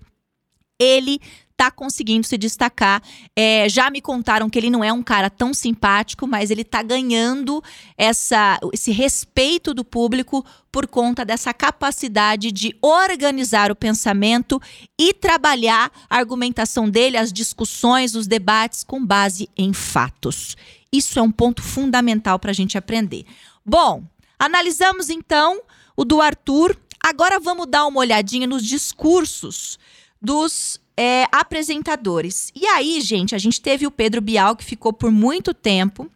ele 0.80 1.20
tá 1.60 1.70
conseguindo 1.70 2.26
se 2.26 2.38
destacar. 2.38 3.04
É, 3.36 3.68
já 3.68 3.90
me 3.90 4.00
contaram 4.00 4.50
que 4.50 4.58
ele 4.58 4.70
não 4.70 4.82
é 4.82 4.94
um 4.94 5.04
cara 5.04 5.30
tão 5.30 5.54
simpático, 5.54 6.26
mas 6.26 6.50
ele 6.50 6.64
tá 6.64 6.82
ganhando 6.82 7.62
essa, 7.98 8.58
esse 8.72 8.94
respeito 8.94 9.74
do 9.74 9.84
público 9.84 10.46
por 10.72 10.88
conta 10.88 11.26
dessa 11.26 11.54
capacidade 11.54 12.50
de 12.54 12.74
organizar 12.82 13.74
o 13.74 13.76
pensamento 13.76 14.62
e 14.98 15.14
trabalhar 15.14 15.92
a 16.10 16.16
argumentação 16.16 16.90
dele, 16.90 17.18
as 17.18 17.34
discussões, 17.34 18.16
os 18.16 18.26
debates 18.26 18.82
com 18.82 19.06
base 19.06 19.50
em 19.58 19.74
fatos. 19.74 20.56
Isso 20.94 21.20
é 21.20 21.22
um 21.22 21.32
ponto 21.32 21.62
fundamental 21.62 22.40
para 22.40 22.52
a 22.52 22.56
gente 22.56 22.78
aprender. 22.78 23.26
Bom, 23.66 24.04
analisamos 24.40 25.10
então 25.10 25.62
o 25.98 26.06
do 26.06 26.22
Arthur. 26.22 26.78
Agora 27.04 27.38
vamos 27.38 27.68
dar 27.68 27.86
uma 27.86 28.00
olhadinha 28.00 28.48
nos 28.48 28.64
discursos 28.64 29.78
dos 30.22 30.80
é, 30.98 31.26
apresentadores. 31.32 32.52
E 32.54 32.66
aí, 32.66 33.00
gente, 33.00 33.34
a 33.34 33.38
gente 33.38 33.62
teve 33.62 33.88
o 33.88 33.92
Pedro 33.92 34.20
Bial, 34.20 34.56
que 34.56 34.66
ficou 34.66 34.92
por 34.92 35.10
muito 35.12 35.54
tempo, 35.54 36.12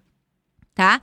tá? 0.75 1.01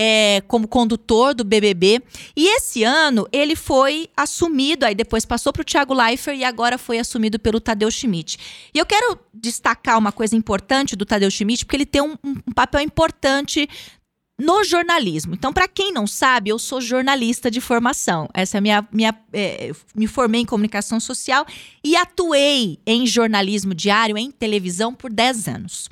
É, 0.00 0.42
como 0.46 0.68
condutor 0.68 1.34
do 1.34 1.44
BBB. 1.44 2.00
E 2.36 2.56
esse 2.56 2.84
ano 2.84 3.26
ele 3.32 3.56
foi 3.56 4.08
assumido, 4.16 4.86
aí 4.86 4.94
depois 4.94 5.26
passou 5.26 5.52
para 5.52 5.62
o 5.62 5.64
Thiago 5.64 5.92
Leifert 5.92 6.38
e 6.38 6.44
agora 6.44 6.78
foi 6.78 6.98
assumido 6.98 7.38
pelo 7.38 7.60
Tadeu 7.60 7.90
Schmidt. 7.90 8.38
E 8.72 8.78
eu 8.78 8.86
quero 8.86 9.18
destacar 9.34 9.98
uma 9.98 10.12
coisa 10.12 10.36
importante 10.36 10.94
do 10.94 11.04
Tadeu 11.04 11.30
Schmidt, 11.30 11.64
porque 11.64 11.76
ele 11.76 11.86
tem 11.86 12.00
um, 12.00 12.16
um 12.24 12.52
papel 12.54 12.80
importante 12.80 13.68
no 14.38 14.62
jornalismo. 14.62 15.34
Então, 15.34 15.52
para 15.52 15.66
quem 15.66 15.92
não 15.92 16.06
sabe, 16.06 16.50
eu 16.50 16.58
sou 16.58 16.80
jornalista 16.80 17.50
de 17.50 17.60
formação. 17.60 18.28
Essa 18.32 18.58
é 18.58 18.60
minha. 18.60 18.86
minha 18.92 19.12
é, 19.32 19.72
me 19.94 20.06
formei 20.06 20.42
em 20.42 20.46
comunicação 20.46 21.00
social 21.00 21.44
e 21.82 21.96
atuei 21.96 22.78
em 22.86 23.06
jornalismo 23.06 23.74
diário, 23.74 24.16
em 24.16 24.30
televisão, 24.30 24.94
por 24.94 25.12
10 25.12 25.48
anos. 25.48 25.88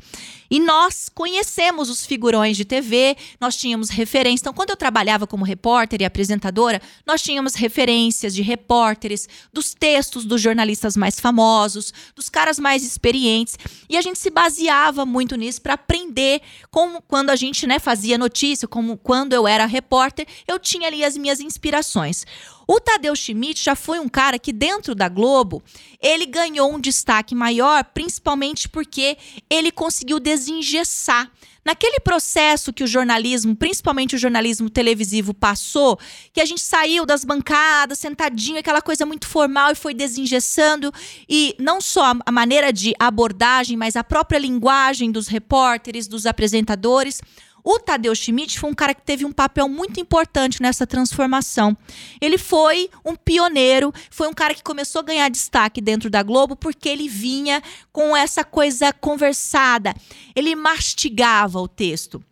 E 0.50 0.60
nós 0.60 1.08
conhecemos 1.08 1.90
os 1.90 2.06
figurões 2.06 2.56
de 2.56 2.64
TV, 2.64 3.16
nós 3.40 3.56
tínhamos 3.56 3.90
referência. 3.90 4.42
Então, 4.42 4.52
quando 4.52 4.70
eu 4.70 4.76
trabalhava 4.76 5.26
como 5.26 5.44
repórter 5.44 6.02
e 6.02 6.04
apresentadora, 6.04 6.80
nós 7.04 7.22
tínhamos 7.22 7.54
referências 7.54 8.34
de 8.34 8.42
repórteres, 8.42 9.28
dos 9.52 9.74
textos 9.74 10.24
dos 10.24 10.40
jornalistas 10.40 10.96
mais 10.96 11.18
famosos, 11.18 11.92
dos 12.14 12.28
caras 12.28 12.58
mais 12.58 12.84
experientes. 12.84 13.58
E 13.88 13.96
a 13.96 14.02
gente 14.02 14.18
se 14.18 14.30
baseava 14.30 15.04
muito 15.04 15.36
nisso 15.36 15.60
para 15.62 15.74
aprender 15.74 16.40
como 16.70 17.02
quando 17.02 17.30
a 17.30 17.36
gente 17.36 17.66
né, 17.66 17.78
fazia 17.78 18.18
notícia, 18.18 18.68
como 18.68 18.96
quando 18.96 19.32
eu 19.32 19.46
era 19.46 19.66
repórter, 19.66 20.26
eu 20.46 20.58
tinha 20.58 20.88
ali 20.88 21.04
as 21.04 21.16
minhas 21.16 21.40
inspirações. 21.40 22.24
O 22.66 22.80
Tadeu 22.80 23.14
Schmidt 23.14 23.62
já 23.62 23.76
foi 23.76 24.00
um 24.00 24.08
cara 24.08 24.38
que 24.38 24.52
dentro 24.52 24.94
da 24.94 25.08
Globo, 25.08 25.62
ele 26.00 26.26
ganhou 26.26 26.72
um 26.74 26.80
destaque 26.80 27.34
maior, 27.34 27.84
principalmente 27.84 28.68
porque 28.68 29.16
ele 29.48 29.70
conseguiu 29.70 30.18
desengessar 30.18 31.30
Naquele 31.66 31.98
processo 31.98 32.72
que 32.72 32.84
o 32.84 32.86
jornalismo, 32.86 33.56
principalmente 33.56 34.14
o 34.14 34.18
jornalismo 34.18 34.70
televisivo, 34.70 35.34
passou, 35.34 35.98
que 36.32 36.40
a 36.40 36.44
gente 36.44 36.60
saiu 36.60 37.04
das 37.04 37.24
bancadas, 37.24 37.98
sentadinho, 37.98 38.60
aquela 38.60 38.80
coisa 38.80 39.04
muito 39.04 39.26
formal 39.26 39.72
e 39.72 39.74
foi 39.74 39.92
desengessando, 39.92 40.94
e 41.28 41.56
não 41.58 41.80
só 41.80 42.14
a 42.24 42.30
maneira 42.30 42.72
de 42.72 42.94
abordagem, 43.00 43.76
mas 43.76 43.96
a 43.96 44.04
própria 44.04 44.38
linguagem 44.38 45.10
dos 45.10 45.26
repórteres, 45.26 46.06
dos 46.06 46.24
apresentadores. 46.24 47.20
O 47.68 47.80
Tadeu 47.80 48.14
Schmidt 48.14 48.60
foi 48.60 48.70
um 48.70 48.74
cara 48.74 48.94
que 48.94 49.02
teve 49.02 49.24
um 49.24 49.32
papel 49.32 49.68
muito 49.68 49.98
importante 49.98 50.62
nessa 50.62 50.86
transformação. 50.86 51.76
Ele 52.20 52.38
foi 52.38 52.88
um 53.04 53.16
pioneiro, 53.16 53.92
foi 54.08 54.28
um 54.28 54.32
cara 54.32 54.54
que 54.54 54.62
começou 54.62 55.00
a 55.00 55.04
ganhar 55.04 55.28
destaque 55.28 55.80
dentro 55.80 56.08
da 56.08 56.22
Globo 56.22 56.54
porque 56.54 56.88
ele 56.88 57.08
vinha 57.08 57.60
com 57.92 58.16
essa 58.16 58.44
coisa 58.44 58.92
conversada. 58.92 59.92
Ele 60.36 60.54
mastigava 60.54 61.58
o 61.58 61.66
texto. 61.66 62.22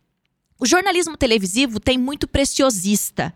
O 0.57 0.65
jornalismo 0.65 1.17
televisivo 1.17 1.81
tem 1.81 1.97
muito 1.97 2.29
preciosista. 2.29 3.33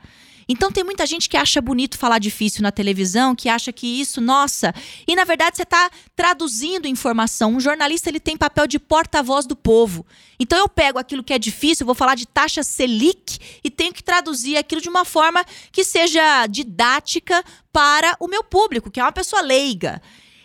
Então 0.52 0.72
tem 0.72 0.84
muita 0.84 1.06
gente 1.06 1.30
que 1.30 1.38
acha 1.38 1.62
bonito 1.62 1.96
falar 1.96 2.18
difícil 2.18 2.64
na 2.64 2.72
televisão, 2.72 3.36
que 3.36 3.48
acha 3.48 3.72
que 3.72 3.86
isso, 4.02 4.20
nossa. 4.20 4.74
E 5.08 5.16
na 5.16 5.24
verdade 5.24 5.56
você 5.56 5.62
está 5.62 5.92
traduzindo 6.16 6.88
informação. 6.88 7.54
Um 7.54 7.60
jornalista 7.60 8.10
ele 8.10 8.20
tem 8.20 8.36
papel 8.36 8.66
de 8.66 8.80
porta-voz 8.80 9.46
do 9.46 9.56
povo. 9.56 10.04
Então 10.40 10.58
eu 10.58 10.68
pego 10.68 10.98
aquilo 10.98 11.24
que 11.24 11.34
é 11.34 11.38
difícil, 11.38 11.86
vou 11.86 11.94
falar 11.94 12.16
de 12.16 12.26
taxa 12.26 12.64
Selic 12.64 13.38
e 13.64 13.70
tenho 13.70 13.94
que 13.94 14.02
traduzir 14.02 14.58
aquilo 14.58 14.82
de 14.82 14.90
uma 14.90 15.06
forma 15.06 15.46
que 15.72 15.84
seja 15.84 16.48
didática 16.48 17.44
para 17.72 18.18
o 18.20 18.28
meu 18.28 18.44
público, 18.44 18.90
que 18.90 19.00
é 19.00 19.04
uma 19.04 19.12
pessoa 19.12 19.44
leiga. 19.44 20.02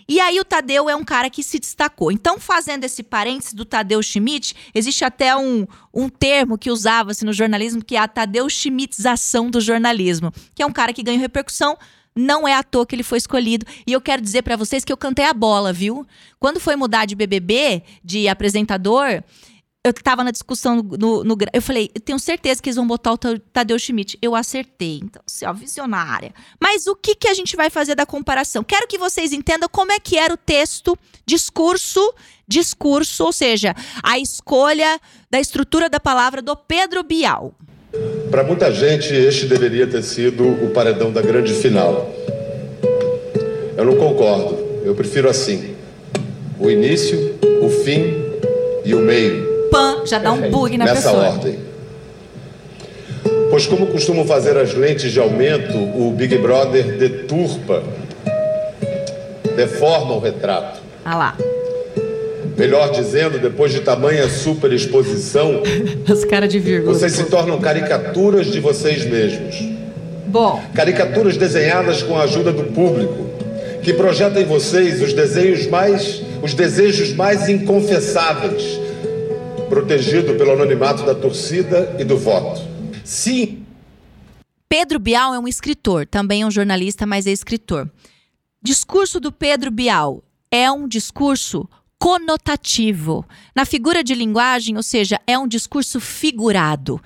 E 0.09 0.21
aí 0.21 0.39
o 0.39 0.45
Tadeu 0.45 0.89
é 0.89 0.97
um 0.97 1.05
cara 1.05 1.31
que 1.31 1.43
se 1.43 1.59
destacou. 1.59 2.13
Então, 2.13 2.39
fazendo 2.39 2.85
esse 2.85 3.03
parênteses 3.03 3.55
do 3.55 3.65
Tadeu 3.65 4.03
Schmidt, 4.03 4.55
existe 4.75 5.05
até 5.05 5.37
um, 5.37 5.67
um 5.93 6.09
termo 6.09 6.59
que 6.59 6.71
usava-se 6.71 7.25
no 7.25 7.33
jornalismo, 7.33 7.85
que 7.85 7.97
é 7.97 7.99
a 7.99 8.09
Tadeu 8.09 8.49
Schmidtização 8.49 9.51
do 9.51 9.61
jornalismo, 9.61 10.33
que 10.55 10.63
é 10.63 10.67
um 10.67 10.73
cara 10.73 10.93
que 10.93 11.03
ganha 11.03 11.19
repercussão 11.19 11.77
não 12.17 12.47
é 12.47 12.55
à 12.55 12.63
toa 12.63 12.87
que 12.87 12.95
ele 12.95 13.03
foi 13.03 13.19
escolhido. 13.19 13.67
E 13.87 13.93
eu 13.93 14.01
quero 14.01 14.23
dizer 14.23 14.43
para 14.43 14.57
vocês 14.57 14.85
que 14.85 14.93
eu 14.93 14.97
cantei 14.97 15.25
a 15.25 15.35
bola, 15.35 15.73
viu? 15.73 16.07
Quando 16.39 16.61
foi 16.61 16.77
mudar 16.77 17.07
de 17.07 17.17
BBB, 17.17 17.83
de 18.05 18.29
apresentador, 18.29 19.23
eu 19.85 19.93
tava 19.93 20.25
na 20.25 20.31
discussão 20.31 20.77
no, 20.77 21.23
no, 21.23 21.37
Eu 21.53 21.61
falei, 21.61 21.91
eu 21.95 22.01
tenho 22.01 22.19
certeza 22.19 22.63
que 22.63 22.71
eles 22.71 22.77
vão 22.77 22.87
botar 22.87 23.13
o 23.13 23.19
Tadeu 23.19 23.79
Schmidt. 23.79 24.19
Eu 24.23 24.35
acertei. 24.35 25.01
Então, 25.05 25.21
assim, 25.27 25.45
ó, 25.45 25.53
visionária. 25.53 26.33
Mas 26.59 26.87
o 26.87 26.97
que, 26.97 27.15
que 27.15 27.29
a 27.29 27.35
gente 27.35 27.55
vai 27.55 27.69
fazer 27.69 27.95
da 27.95 28.07
comparação? 28.07 28.65
Quero 28.65 28.89
que 28.89 28.97
vocês 28.97 29.31
entendam 29.31 29.69
como 29.71 29.93
é 29.93 30.01
que 30.01 30.17
era 30.17 30.33
o 30.33 30.39
texto, 30.39 30.97
discurso, 31.27 32.15
discurso, 32.49 33.25
ou 33.25 33.33
seja, 33.33 33.77
a 34.03 34.19
escolha 34.19 34.99
da 35.31 35.39
estrutura 35.39 35.91
da 35.91 36.01
palavra 36.01 36.41
do 36.41 36.57
Pedro 36.57 37.03
Bial. 37.03 37.55
Para 38.31 38.43
muita 38.43 38.73
gente, 38.73 39.13
este 39.13 39.45
deveria 39.45 39.87
ter 39.87 40.03
sido 40.03 40.49
o 40.65 40.71
paredão 40.71 41.13
da 41.13 41.21
grande 41.21 41.53
final. 41.53 42.11
Eu 43.77 43.85
não 43.85 43.97
concordo. 43.97 44.83
Eu 44.83 44.95
prefiro 44.95 45.29
assim: 45.29 45.77
o 46.59 46.71
início, 46.71 47.39
o 47.63 47.69
fim 47.69 48.15
e 48.83 48.95
o 48.95 49.01
meio 49.01 49.54
pan, 49.75 50.07
já 50.07 50.21
dá 50.21 50.31
um 50.31 50.51
bug 50.51 50.79
na 50.79 50.85
Nessa 50.85 51.11
pessoa. 51.11 51.31
ordem. 51.31 51.59
Pois 53.51 53.67
como 53.67 53.89
costumam 53.89 54.25
fazer 54.25 54.57
as 54.57 54.73
lentes 54.73 55.11
de 55.13 55.19
aumento, 55.19 55.77
o 55.77 56.13
Big 56.17 56.39
Brother 56.39 56.97
deturpa, 56.97 57.83
deforma 59.57 60.15
o 60.15 60.21
retrato. 60.21 60.81
Ah 61.05 61.17
lá. 61.17 61.37
Melhor 62.57 62.93
dizendo, 62.93 63.41
depois 63.41 63.73
de 63.73 63.81
tamanha 63.81 64.29
superexposição, 64.29 65.61
As 66.09 66.25
caras 66.25 66.49
de 66.53 66.61
vírgula. 66.61 66.95
Vocês 66.95 67.13
se 67.13 67.25
tornam 67.25 67.61
caricaturas 67.61 68.47
de 68.47 68.61
vocês 68.61 69.05
mesmos. 69.05 69.57
Bom. 70.29 70.63
Caricaturas 70.73 71.37
desenhadas 71.37 72.01
com 72.01 72.17
a 72.17 72.23
ajuda 72.23 72.53
do 72.53 72.65
público, 72.65 73.29
que 73.83 73.93
projeta 73.93 74.41
em 74.41 74.45
vocês 74.45 75.03
os 75.03 75.13
desenhos 75.13 75.67
mais, 75.67 76.23
os 76.43 76.55
desejos 76.55 77.13
mais 77.13 77.49
inconfessáveis, 77.49 78.84
protegido 79.75 80.37
pelo 80.37 80.53
anonimato 80.53 81.05
da 81.05 81.17
torcida 81.17 81.97
e 81.99 82.05
do 82.05 82.17
voto. 82.17 82.61
Sim. 83.05 83.67
Pedro 84.69 85.01
Bial 85.01 85.35
é 85.35 85.39
um 85.39 85.49
escritor, 85.49 86.07
também 86.07 86.43
é 86.43 86.47
um 86.47 86.51
jornalista, 86.51 87.05
mas 87.05 87.27
é 87.27 87.33
escritor. 87.33 87.91
Discurso 88.63 89.19
do 89.19 89.33
Pedro 89.33 89.73
Bial 89.73 90.23
é 90.49 90.71
um 90.71 90.87
discurso 90.87 91.69
conotativo. 91.99 93.27
Na 93.53 93.65
figura 93.65 94.05
de 94.05 94.15
linguagem, 94.15 94.77
ou 94.77 94.83
seja, 94.83 95.21
é 95.27 95.37
um 95.37 95.49
discurso 95.49 95.99
figurado. 95.99 97.03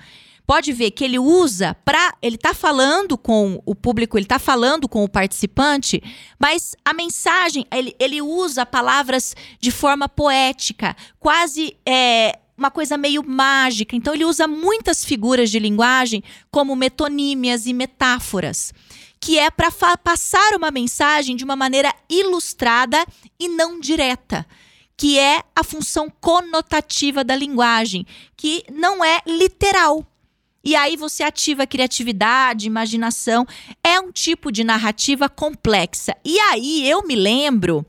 Pode 0.46 0.70
ver 0.70 0.90
que 0.90 1.04
ele 1.04 1.18
usa 1.18 1.74
para. 1.87 2.14
Ele 2.20 2.37
está 2.37 2.52
falando 2.52 3.16
com 3.16 3.62
o 3.64 3.74
público, 3.74 4.18
ele 4.18 4.26
está 4.26 4.38
falando 4.38 4.87
com 4.87 5.02
o 5.04 5.09
participante, 5.09 6.02
mas 6.38 6.74
a 6.85 6.92
mensagem, 6.92 7.66
ele, 7.72 7.94
ele 7.98 8.20
usa 8.20 8.66
palavras 8.66 9.35
de 9.59 9.70
forma 9.70 10.07
poética, 10.07 10.94
quase. 11.18 11.74
É, 11.87 12.38
uma 12.58 12.70
coisa 12.70 12.98
meio 12.98 13.22
mágica. 13.24 13.94
Então 13.94 14.12
ele 14.12 14.24
usa 14.24 14.48
muitas 14.48 15.04
figuras 15.04 15.50
de 15.50 15.60
linguagem 15.60 16.22
como 16.50 16.74
metonímias 16.74 17.66
e 17.66 17.72
metáforas, 17.72 18.74
que 19.20 19.38
é 19.38 19.50
para 19.50 19.70
passar 19.96 20.54
uma 20.54 20.70
mensagem 20.70 21.36
de 21.36 21.44
uma 21.44 21.54
maneira 21.54 21.94
ilustrada 22.10 23.06
e 23.38 23.48
não 23.48 23.78
direta, 23.78 24.44
que 24.96 25.18
é 25.18 25.42
a 25.54 25.62
função 25.62 26.10
conotativa 26.20 27.22
da 27.22 27.36
linguagem, 27.36 28.04
que 28.36 28.64
não 28.72 29.04
é 29.04 29.20
literal. 29.24 30.04
E 30.64 30.74
aí 30.74 30.96
você 30.96 31.22
ativa 31.22 31.62
a 31.62 31.66
criatividade, 31.66 32.66
imaginação. 32.66 33.46
É 33.82 34.00
um 34.00 34.10
tipo 34.10 34.50
de 34.50 34.64
narrativa 34.64 35.28
complexa. 35.28 36.16
E 36.24 36.38
aí 36.40 36.86
eu 36.86 37.06
me 37.06 37.14
lembro 37.14 37.86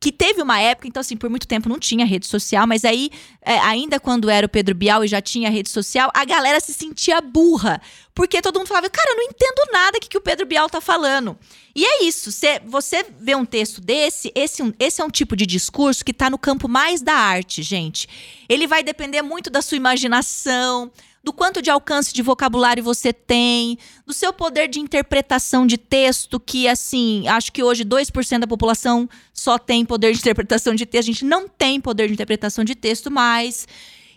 que 0.00 0.12
teve 0.12 0.40
uma 0.40 0.60
época, 0.60 0.86
então 0.86 1.00
assim, 1.00 1.16
por 1.16 1.28
muito 1.28 1.46
tempo 1.46 1.68
não 1.68 1.78
tinha 1.78 2.06
rede 2.06 2.26
social, 2.26 2.66
mas 2.66 2.84
aí, 2.84 3.10
é, 3.42 3.58
ainda 3.58 3.98
quando 3.98 4.30
era 4.30 4.46
o 4.46 4.48
Pedro 4.48 4.74
Bial 4.74 5.04
e 5.04 5.08
já 5.08 5.20
tinha 5.20 5.50
rede 5.50 5.70
social, 5.70 6.10
a 6.14 6.24
galera 6.24 6.60
se 6.60 6.72
sentia 6.72 7.20
burra. 7.20 7.80
Porque 8.14 8.42
todo 8.42 8.58
mundo 8.58 8.66
falava, 8.66 8.90
cara, 8.90 9.10
eu 9.10 9.16
não 9.16 9.22
entendo 9.24 9.72
nada 9.72 10.00
que, 10.00 10.08
que 10.08 10.18
o 10.18 10.20
Pedro 10.20 10.46
Bial 10.46 10.68
tá 10.68 10.80
falando. 10.80 11.38
E 11.74 11.84
é 11.84 12.04
isso, 12.04 12.32
cê, 12.32 12.60
você 12.64 13.06
vê 13.20 13.36
um 13.36 13.44
texto 13.44 13.80
desse, 13.80 14.32
esse, 14.34 14.74
esse 14.78 15.00
é 15.00 15.04
um 15.04 15.10
tipo 15.10 15.36
de 15.36 15.46
discurso 15.46 16.04
que 16.04 16.12
tá 16.12 16.28
no 16.28 16.38
campo 16.38 16.68
mais 16.68 17.00
da 17.00 17.14
arte, 17.14 17.62
gente. 17.62 18.08
Ele 18.48 18.66
vai 18.66 18.82
depender 18.82 19.22
muito 19.22 19.50
da 19.50 19.62
sua 19.62 19.76
imaginação, 19.76 20.90
do 21.22 21.32
quanto 21.32 21.60
de 21.60 21.70
alcance 21.70 22.12
de 22.12 22.22
vocabulário 22.22 22.82
você 22.82 23.12
tem, 23.12 23.78
do 24.06 24.12
seu 24.12 24.32
poder 24.32 24.68
de 24.68 24.80
interpretação 24.80 25.66
de 25.66 25.76
texto, 25.76 26.38
que 26.38 26.68
assim, 26.68 27.26
acho 27.28 27.52
que 27.52 27.62
hoje 27.62 27.84
2% 27.84 28.38
da 28.38 28.46
população 28.46 29.08
só 29.32 29.58
tem 29.58 29.84
poder 29.84 30.12
de 30.12 30.18
interpretação 30.18 30.74
de 30.74 30.86
texto, 30.86 31.08
a 31.08 31.12
gente 31.12 31.24
não 31.24 31.48
tem 31.48 31.80
poder 31.80 32.08
de 32.08 32.14
interpretação 32.14 32.64
de 32.64 32.74
texto 32.74 33.10
mais. 33.10 33.66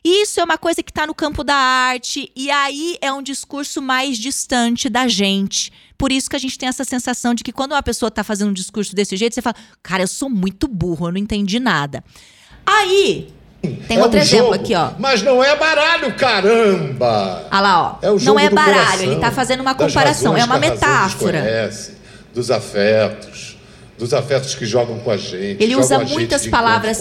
Isso 0.04 0.40
é 0.40 0.44
uma 0.44 0.58
coisa 0.58 0.82
que 0.82 0.90
está 0.90 1.06
no 1.06 1.14
campo 1.14 1.44
da 1.44 1.56
arte, 1.56 2.32
e 2.36 2.50
aí 2.50 2.98
é 3.02 3.14
um 3.14 3.22
discurso 3.22 3.82
mais 3.82 4.18
distante 4.18 4.90
da 4.90 5.08
gente. 5.08 5.72
Por 5.96 6.12
isso 6.12 6.28
que 6.28 6.36
a 6.36 6.40
gente 6.40 6.58
tem 6.58 6.68
essa 6.68 6.84
sensação 6.84 7.36
de 7.36 7.44
que 7.44 7.52
quando 7.52 7.74
uma 7.74 7.84
pessoa 7.84 8.08
está 8.08 8.24
fazendo 8.24 8.50
um 8.50 8.54
discurso 8.54 8.96
desse 8.96 9.16
jeito, 9.16 9.36
você 9.36 9.42
fala, 9.44 9.56
cara, 9.84 10.02
eu 10.02 10.08
sou 10.08 10.28
muito 10.28 10.68
burro, 10.68 11.08
eu 11.08 11.12
não 11.12 11.20
entendi 11.20 11.60
nada. 11.60 12.04
Aí, 12.66 13.32
tem 13.62 13.97
é 13.97 14.02
outro 14.02 14.17
um 14.17 14.21
exemplo 14.21 14.45
jogo, 14.45 14.56
aqui, 14.56 14.74
ó. 14.74 14.89
Mas 14.97 15.21
não 15.21 15.43
é 15.43 15.56
baralho, 15.56 16.13
caramba! 16.15 17.47
Olha 17.52 17.62
lá, 17.62 18.00
ó. 18.02 18.06
É 18.06 18.24
não 18.24 18.39
é 18.39 18.50
baralho, 18.50 18.76
coração, 18.76 19.04
ele 19.04 19.15
está 19.15 19.32
fazendo 19.32 19.62
uma 19.62 19.76
comparação, 19.76 20.36
é 20.36 20.43
uma 20.43 20.58
metáfora. 20.58 21.41
Conhece, 21.41 21.91
dos 22.34 22.50
afetos, 22.50 23.58
dos 24.00 24.13
afetos 24.15 24.56
que 24.56 24.65
jogam 24.65 24.97
com 25.00 25.12
a 25.12 25.17
gente. 25.17 25.62
Ele 25.62 25.76
usa 25.76 26.00
muitas 26.00 26.47
palavras 26.47 27.00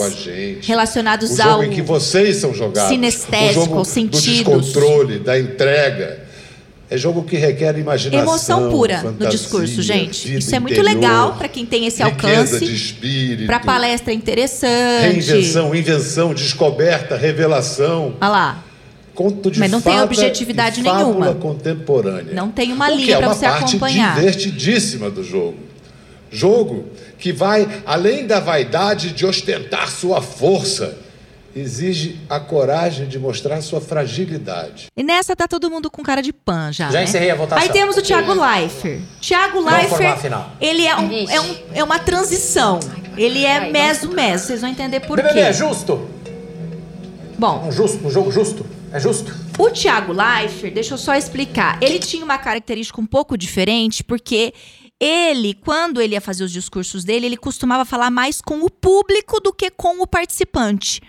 relacionadas 0.62 1.38
o 1.38 1.42
ao 1.42 1.48
jogo 1.48 1.64
em 1.64 1.70
que 1.70 1.80
vocês 1.80 2.36
são 2.36 2.52
jogados. 2.52 2.90
Sinestésico, 2.90 3.60
o 3.60 3.64
jogo 3.64 3.84
sentidos. 3.86 4.22
do 4.22 4.60
descontrole, 4.60 5.18
da 5.18 5.38
entrega. 5.38 6.29
É 6.90 6.98
jogo 6.98 7.22
que 7.22 7.36
requer 7.36 7.78
imaginação, 7.78 8.20
emoção 8.20 8.68
pura 8.68 8.96
fantasia, 8.96 9.16
no 9.20 9.28
discurso, 9.30 9.80
gente. 9.80 10.38
Isso 10.38 10.52
é 10.52 10.58
muito 10.58 10.82
legal 10.82 11.36
para 11.36 11.46
quem 11.46 11.64
tem 11.64 11.86
esse 11.86 12.02
alcance. 12.02 12.58
de 12.58 12.74
espírito. 12.74 13.46
Para 13.46 13.60
palestra 13.60 14.12
interessante. 14.12 15.20
Reinvenção, 15.20 15.72
invenção, 15.72 16.34
descoberta, 16.34 17.16
revelação. 17.16 18.16
Olha 18.20 18.28
lá. 18.28 18.64
Conto 19.14 19.52
de 19.52 19.60
Mas 19.60 19.70
não 19.70 19.80
tem 19.80 20.00
objetividade 20.00 20.82
nenhuma. 20.82 21.34
contemporânea. 21.34 22.32
Não 22.32 22.50
tem 22.50 22.72
uma 22.72 22.90
linha 22.90 23.18
para 23.18 23.28
você 23.28 23.46
acompanhar. 23.46 23.96
É 23.96 24.00
uma 24.00 24.14
parte 24.14 24.38
divertidíssima 24.38 25.10
do 25.10 25.22
jogo. 25.22 25.58
Jogo 26.28 26.86
que 27.18 27.32
vai 27.32 27.68
além 27.86 28.26
da 28.26 28.40
vaidade 28.40 29.12
de 29.12 29.24
ostentar 29.24 29.90
sua 29.90 30.20
força 30.20 30.96
exige 31.54 32.20
a 32.28 32.38
coragem 32.38 33.08
de 33.08 33.18
mostrar 33.18 33.60
sua 33.60 33.80
fragilidade. 33.80 34.86
E 34.96 35.02
nessa 35.02 35.34
tá 35.34 35.48
todo 35.48 35.70
mundo 35.70 35.90
com 35.90 36.02
cara 36.02 36.22
de 36.22 36.32
pan 36.32 36.72
já. 36.72 36.90
Já 36.90 36.98
né? 36.98 37.04
encerrei 37.04 37.30
a 37.30 37.34
votação. 37.34 37.62
Aí 37.62 37.72
temos 37.72 37.96
o 37.96 38.02
Thiago 38.02 38.32
Leifert. 38.32 39.00
Thiago 39.20 39.60
Leifert, 39.60 40.18
ele 40.60 40.86
é, 40.86 40.96
um, 40.96 41.28
é, 41.28 41.40
um, 41.40 41.56
é 41.74 41.84
uma 41.84 41.98
transição. 41.98 42.80
Ele 43.16 43.44
é 43.44 43.70
meso-meso. 43.70 44.46
Vocês 44.46 44.60
vão 44.60 44.70
entender 44.70 45.00
por 45.00 45.16
BBB 45.16 45.34
quê. 45.34 45.40
é 45.40 45.52
justo? 45.52 46.08
Bom. 47.38 47.66
Um, 47.66 47.72
justo, 47.72 48.06
um 48.06 48.10
jogo 48.10 48.30
justo? 48.30 48.66
É 48.92 49.00
justo? 49.00 49.34
O 49.58 49.70
Thiago 49.70 50.12
Leifert, 50.12 50.74
deixa 50.74 50.94
eu 50.94 50.98
só 50.98 51.14
explicar. 51.14 51.78
Ele 51.82 51.98
tinha 51.98 52.24
uma 52.24 52.38
característica 52.38 53.00
um 53.00 53.06
pouco 53.06 53.36
diferente, 53.36 54.02
porque 54.02 54.52
ele, 54.98 55.54
quando 55.54 56.00
ele 56.00 56.14
ia 56.14 56.20
fazer 56.20 56.44
os 56.44 56.52
discursos 56.52 57.04
dele, 57.04 57.26
ele 57.26 57.36
costumava 57.36 57.84
falar 57.84 58.10
mais 58.10 58.40
com 58.42 58.62
o 58.62 58.70
público 58.70 59.40
do 59.40 59.52
que 59.52 59.70
com 59.70 60.02
o 60.02 60.06
participante. 60.06 61.00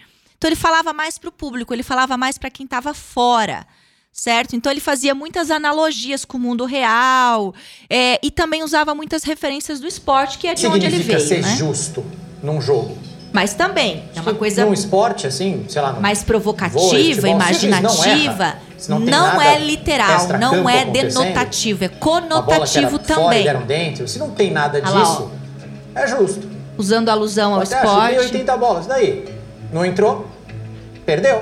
Então 0.41 0.49
ele 0.49 0.56
falava 0.56 0.91
mais 0.91 1.19
para 1.19 1.30
o 1.30 1.32
público, 1.32 1.71
ele 1.71 1.84
falava 1.84 2.17
mais 2.17 2.36
para 2.36 2.49
quem 2.49 2.63
estava 2.63 2.95
fora 2.95 3.63
certo? 4.12 4.56
Então 4.56 4.71
ele 4.71 4.82
fazia 4.82 5.13
muitas 5.15 5.51
analogias 5.51 6.25
com 6.25 6.36
o 6.36 6.39
mundo 6.39 6.65
real 6.65 7.54
é, 7.88 8.19
e 8.21 8.32
também 8.32 8.63
usava 8.63 8.93
muitas 8.95 9.23
referências 9.23 9.80
do 9.80 9.88
esporte, 9.88 10.39
que 10.39 10.47
é 10.47 10.54
de 10.54 10.65
onde 10.67 10.86
ele 10.86 10.97
veio. 10.97 11.19
Significa 11.19 11.47
ser 11.47 11.49
né? 11.49 11.56
justo 11.56 12.04
num 12.41 12.60
jogo. 12.60 12.97
Mas 13.32 13.54
também 13.54 14.04
é 14.15 14.19
uma 14.19 14.34
coisa. 14.34 14.65
Num 14.65 14.73
esporte, 14.73 15.27
assim, 15.27 15.63
sei 15.69 15.80
lá. 15.80 15.93
Mais 15.93 16.23
provocativa, 16.23 16.82
vôlei, 16.82 17.13
imaginativa. 17.13 18.58
Não, 18.89 18.99
não, 18.99 19.34
não 19.36 19.41
é 19.41 19.60
literal, 19.60 20.27
não 20.39 20.67
é 20.67 20.86
denotativo, 20.86 21.84
é 21.86 21.88
conotativo 21.88 22.97
também. 22.97 23.23
Fora 23.23 23.43
deram 23.43 23.62
dentro. 23.62 24.08
Se 24.08 24.17
não 24.17 24.32
tem 24.32 24.51
nada 24.51 24.82
disso, 24.82 25.32
é 25.93 26.08
justo. 26.08 26.49
Usando 26.77 27.10
alusão 27.10 27.54
ao 27.54 27.62
Até 27.62 27.75
esporte. 27.75 28.17
80 28.17 28.58
bolas, 28.58 28.88
daí? 28.88 29.23
Não 29.71 29.86
entrou? 29.86 30.30
Perdeu. 31.05 31.41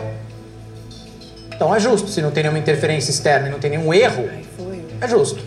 Então 1.54 1.74
é 1.76 1.80
justo. 1.80 2.10
Se 2.10 2.22
não 2.22 2.32
tem 2.32 2.43
nenhuma 2.43 2.60
interferência 2.60 3.12
externa 3.12 3.48
e 3.48 3.52
não 3.52 3.60
tem 3.60 3.72
nenhum 3.72 3.93
erro, 3.93 4.30
é 5.02 5.08
justo. 5.08 5.43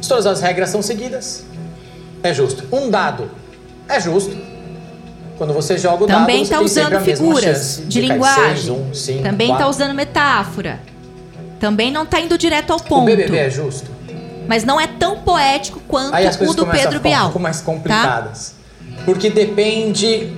Se 0.00 0.08
todas 0.08 0.26
as 0.26 0.40
regras 0.40 0.70
são 0.70 0.82
seguidas, 0.82 1.44
é 2.22 2.32
justo. 2.32 2.64
Um 2.70 2.90
dado 2.90 3.30
é 3.88 3.98
justo. 4.00 4.36
Quando 5.38 5.52
você 5.52 5.76
joga 5.76 6.04
o 6.04 6.06
Também 6.06 6.44
dado, 6.44 6.44
está 6.44 6.60
usando 6.60 7.00
figuras 7.00 7.78
de, 7.78 7.86
de 7.86 8.00
linguagem. 8.02 8.56
Seis, 8.56 8.68
um, 8.68 8.94
cinco, 8.94 9.22
Também 9.22 9.52
está 9.52 9.66
usando 9.66 9.94
metáfora. 9.94 10.78
Também 11.58 11.90
não 11.90 12.04
está 12.04 12.20
indo 12.20 12.38
direto 12.38 12.72
ao 12.72 12.78
ponto. 12.78 13.02
O 13.02 13.04
BBB 13.06 13.36
é 13.36 13.50
justo. 13.50 13.90
Mas 14.46 14.62
não 14.62 14.80
é 14.80 14.86
tão 14.86 15.22
poético 15.22 15.80
quanto 15.88 16.14
o 16.48 16.54
do 16.54 16.66
Pedro 16.66 17.00
Bial. 17.00 17.22
Um 17.22 17.24
pouco 17.24 17.40
mais 17.40 17.60
complicadas. 17.60 18.50
Tá? 18.50 18.64
porque 19.04 19.30
depende 19.30 20.32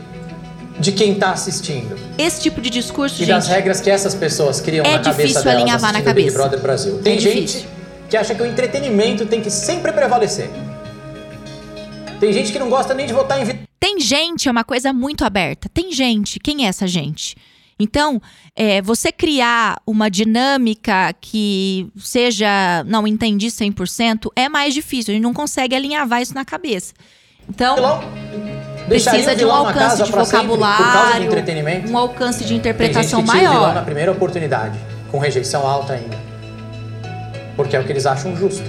de 0.79 0.93
quem 0.93 1.13
está 1.13 1.31
assistindo. 1.31 1.97
Esse 2.19 2.43
tipo 2.43 2.61
de 2.61 2.71
discurso, 2.71 3.17
e 3.17 3.19
gente, 3.25 3.29
das 3.29 3.49
regras 3.49 3.81
que 3.81 3.91
essas 3.91 4.15
pessoas 4.15 4.61
criam 4.61 4.85
é 4.85 4.93
na 4.93 4.99
cabeça 5.01 5.43
delas 5.43 5.61
alinhavar 5.61 5.93
na 5.93 6.03
cabeça. 6.03 6.27
Big 6.27 6.33
Brother 6.33 6.61
Brasil. 6.61 6.99
Tem 7.03 7.17
é 7.17 7.21
gente 7.21 7.47
difícil. 7.47 7.69
que 8.09 8.17
acha 8.17 8.35
que 8.35 8.43
o 8.43 8.47
entretenimento 8.47 9.27
tem 9.27 9.41
que 9.41 9.51
sempre 9.51 9.93
prevalecer. 9.93 10.51
Tem 12.21 12.33
gente 12.33 12.53
que 12.53 12.59
não 12.59 12.69
gosta 12.69 12.95
nem 12.95 13.07
de 13.07 13.13
votar 13.13 13.41
em 13.41 13.67
Tem 13.79 14.01
gente, 14.01 14.49
é 14.49 14.51
uma 14.51 14.65
coisa 14.65 14.93
muito 14.93 15.25
aberta. 15.25 15.69
Tem 15.73 15.93
gente. 15.93 16.41
Quem 16.41 16.65
é 16.65 16.69
essa 16.69 16.87
gente? 16.87 17.37
Então, 17.79 18.21
é, 18.55 18.81
você 18.81 19.13
criar 19.13 19.81
uma 19.87 20.11
dinâmica 20.11 21.15
que 21.21 21.89
seja, 21.99 22.83
não 22.87 23.07
entendi 23.07 23.49
100%, 23.49 24.31
é 24.35 24.49
mais 24.49 24.73
difícil. 24.73 25.13
A 25.13 25.15
gente 25.15 25.23
não 25.23 25.35
consegue 25.35 25.75
alinhavar 25.75 26.23
isso 26.23 26.35
na 26.35 26.45
cabeça. 26.45 26.95
Então, 27.49 27.77
precisa 28.87 29.35
de 29.35 29.45
um 29.45 29.51
alcance 29.53 30.03
de 30.03 30.11
vocabulário, 30.11 31.31
um 31.91 31.99
alcance 31.99 32.45
de 32.45 32.55
interpretação 32.55 33.23
Tem 33.23 33.33
gente 33.33 33.39
que 33.41 33.47
maior. 33.47 33.75
na 33.75 33.83
primeira 33.83 34.13
oportunidade, 34.13 34.79
com 35.11 35.19
rejeição 35.19 35.67
alta 35.67 35.95
ainda. 35.95 36.17
Porque 37.57 37.75
é 37.75 37.81
o 37.81 37.85
que 37.85 37.93
eles 37.93 38.07
acham 38.07 38.37
justo. 38.37 38.65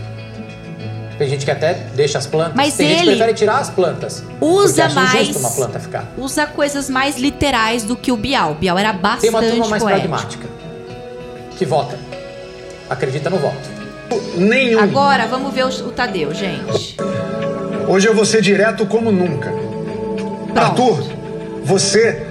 Tem 1.18 1.28
gente 1.28 1.46
que 1.46 1.52
até 1.52 1.74
deixa 1.96 2.20
as 2.20 2.28
plantas. 2.28 2.54
Mas 2.56 2.76
Tem 2.76 2.86
ele 2.88 2.96
gente 2.98 3.04
que 3.10 3.16
prefere 3.16 3.34
tirar 3.34 3.58
as 3.58 3.70
plantas. 3.70 4.24
Usa 4.40 4.88
mais. 4.90 5.36
uma 5.36 5.50
planta 5.50 5.80
ficar. 5.80 6.06
Usa 6.16 6.46
coisas 6.46 6.90
mais 6.90 7.18
literais 7.18 7.84
do 7.84 7.96
que 7.96 8.12
o 8.12 8.18
Bial. 8.18 8.52
O 8.52 8.56
Bial 8.56 8.78
era 8.78 8.94
bastante 8.94 9.22
Tem 9.22 9.30
uma 9.32 9.42
turma 9.42 9.68
mais 9.68 9.84
poético. 9.84 10.08
pragmática. 10.10 10.48
Que 11.58 11.66
vota. 11.66 11.98
Acredita 12.88 13.30
no 13.32 13.38
voto. 13.38 13.78
Nenhum. 14.36 14.80
Agora 14.80 15.26
vamos 15.26 15.54
ver 15.54 15.66
o, 15.66 15.70
o 15.70 15.92
Tadeu, 15.92 16.34
gente. 16.34 16.96
Hoje 17.88 18.08
eu 18.08 18.14
vou 18.14 18.24
ser 18.24 18.42
direto 18.42 18.86
como 18.86 19.12
nunca. 19.12 19.52
Pronto. 20.60 20.82
Arthur, 20.82 21.04
você 21.64 22.22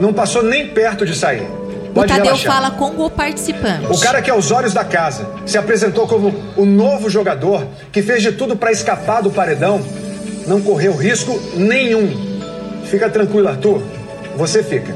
não 0.00 0.12
passou 0.12 0.42
nem 0.42 0.68
perto 0.68 1.04
de 1.06 1.14
sair. 1.14 1.46
Pode 1.94 2.06
o 2.12 2.16
Tadeu 2.16 2.24
relaxar. 2.36 2.52
fala 2.54 2.70
com 2.70 3.04
o 3.04 3.10
participante. 3.10 3.86
O 3.90 3.98
cara 3.98 4.22
que 4.22 4.30
aos 4.30 4.50
olhos 4.52 4.72
da 4.72 4.84
casa 4.84 5.26
se 5.44 5.58
apresentou 5.58 6.06
como 6.06 6.32
o 6.56 6.64
novo 6.64 7.10
jogador, 7.10 7.66
que 7.90 8.00
fez 8.00 8.22
de 8.22 8.32
tudo 8.32 8.54
para 8.56 8.70
escapar 8.70 9.22
do 9.22 9.30
paredão, 9.30 9.80
não 10.46 10.60
correu 10.60 10.94
risco 10.96 11.38
nenhum. 11.56 12.30
Fica 12.84 13.08
tranquilo, 13.10 13.48
Arthur. 13.48 13.82
Você 14.36 14.62
fica. 14.62 14.94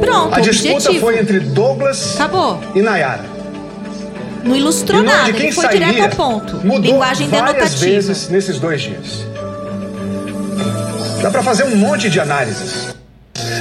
Pronto, 0.00 0.34
A 0.34 0.40
disputa 0.40 0.74
objetivo. 0.76 1.00
foi 1.00 1.18
entre 1.18 1.40
Douglas 1.40 2.14
Acabou. 2.16 2.60
e 2.74 2.82
Nayara. 2.82 3.24
Não 4.44 4.56
ilustrou 4.56 5.02
nada, 5.02 5.28
ele 5.30 5.52
foi 5.52 5.68
direto 5.68 6.02
ao 6.02 6.08
ponto. 6.10 6.56
Mudou 6.64 6.80
Linguagem 6.92 7.28
várias 7.28 7.54
denotativa. 7.54 7.84
vezes 7.86 8.28
nesses 8.28 8.58
dois 8.58 8.80
dias. 8.80 9.26
Dá 11.22 11.30
para 11.32 11.42
fazer 11.42 11.64
um 11.64 11.76
monte 11.76 12.08
de 12.08 12.20
análises. 12.20 12.94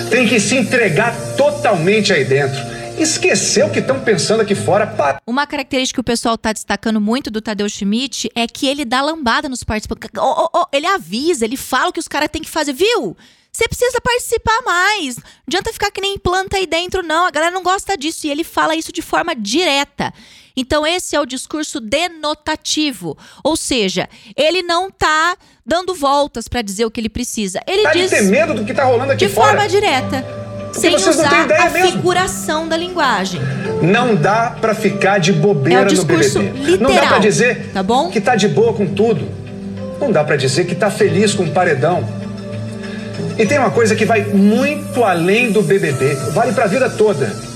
Tem 0.09 0.27
que 0.27 0.39
se 0.39 0.55
entregar 0.55 1.15
totalmente 1.35 2.13
aí 2.13 2.23
dentro. 2.23 2.59
Esquecer 2.99 3.65
o 3.65 3.69
que 3.69 3.79
estão 3.79 3.99
pensando 3.99 4.41
aqui 4.41 4.53
fora. 4.53 4.85
Para... 4.85 5.19
Uma 5.25 5.47
característica 5.47 5.97
que 5.97 6.01
o 6.01 6.03
pessoal 6.03 6.35
está 6.35 6.53
destacando 6.53 7.01
muito 7.01 7.31
do 7.31 7.41
Tadeu 7.41 7.67
Schmidt 7.67 8.29
é 8.35 8.47
que 8.47 8.67
ele 8.67 8.85
dá 8.85 9.01
lambada 9.01 9.49
nos 9.49 9.63
participantes. 9.63 10.09
Oh, 10.17 10.45
oh, 10.45 10.49
oh, 10.61 10.65
ele 10.71 10.85
avisa, 10.85 11.45
ele 11.45 11.57
fala 11.57 11.89
o 11.89 11.93
que 11.93 11.99
os 11.99 12.07
caras 12.07 12.29
têm 12.31 12.41
que 12.41 12.49
fazer, 12.49 12.73
viu? 12.73 13.17
Você 13.51 13.67
precisa 13.67 13.99
participar 14.01 14.61
mais. 14.63 15.17
Não 15.17 15.23
adianta 15.47 15.73
ficar 15.73 15.89
que 15.89 15.99
nem 15.99 16.17
planta 16.17 16.57
aí 16.57 16.67
dentro, 16.67 17.01
não. 17.01 17.25
A 17.25 17.31
galera 17.31 17.51
não 17.51 17.63
gosta 17.63 17.97
disso. 17.97 18.27
E 18.27 18.29
ele 18.29 18.43
fala 18.43 18.75
isso 18.75 18.91
de 18.91 19.01
forma 19.01 19.35
direta. 19.35 20.13
Então, 20.57 20.85
esse 20.85 21.15
é 21.15 21.21
o 21.21 21.25
discurso 21.25 21.79
denotativo. 21.79 23.15
Ou 23.43 23.55
seja, 23.55 24.09
ele 24.35 24.63
não 24.63 24.87
está 24.87 25.37
dando 25.63 25.93
voltas 25.93 26.47
para 26.47 26.63
dizer 26.63 26.85
o 26.85 26.91
que 26.91 26.99
ele 26.99 27.09
precisa. 27.09 27.61
Ele 27.67 27.83
tá 27.83 27.91
diz. 27.91 28.09
ter 28.09 28.23
medo 28.23 28.55
do 28.55 28.65
que 28.65 28.73
tá 28.73 28.83
rolando 28.83 29.11
aqui 29.11 29.27
de 29.27 29.33
fora. 29.33 29.49
forma 29.49 29.69
direta. 29.69 30.25
Porque 30.73 30.79
sem 30.79 30.95
usar 30.95 31.51
a 31.51 31.69
mesmo. 31.69 31.91
figuração 31.91 32.67
da 32.67 32.75
linguagem. 32.75 33.39
Não 33.81 34.15
dá 34.15 34.55
para 34.59 34.75
ficar 34.75 35.19
de 35.19 35.31
bobeira 35.31 35.91
é 35.91 35.93
no 35.93 36.03
BBB. 36.03 36.39
Literal, 36.39 36.79
não 36.79 36.93
dá 36.93 37.07
para 37.07 37.19
dizer 37.19 37.71
tá 37.73 37.83
bom? 37.83 38.09
que 38.09 38.19
tá 38.19 38.35
de 38.35 38.47
boa 38.47 38.73
com 38.73 38.87
tudo. 38.87 39.27
Não 39.99 40.11
dá 40.11 40.23
para 40.23 40.35
dizer 40.35 40.65
que 40.65 40.75
tá 40.75 40.91
feliz 40.91 41.33
com 41.33 41.43
o 41.43 41.51
paredão. 41.51 42.07
E 43.37 43.45
tem 43.45 43.59
uma 43.59 43.71
coisa 43.71 43.95
que 43.95 44.05
vai 44.05 44.23
muito 44.25 45.03
além 45.03 45.51
do 45.51 45.61
BBB, 45.61 46.15
vale 46.33 46.53
para 46.53 46.65
a 46.65 46.67
vida 46.67 46.89
toda. 46.89 47.46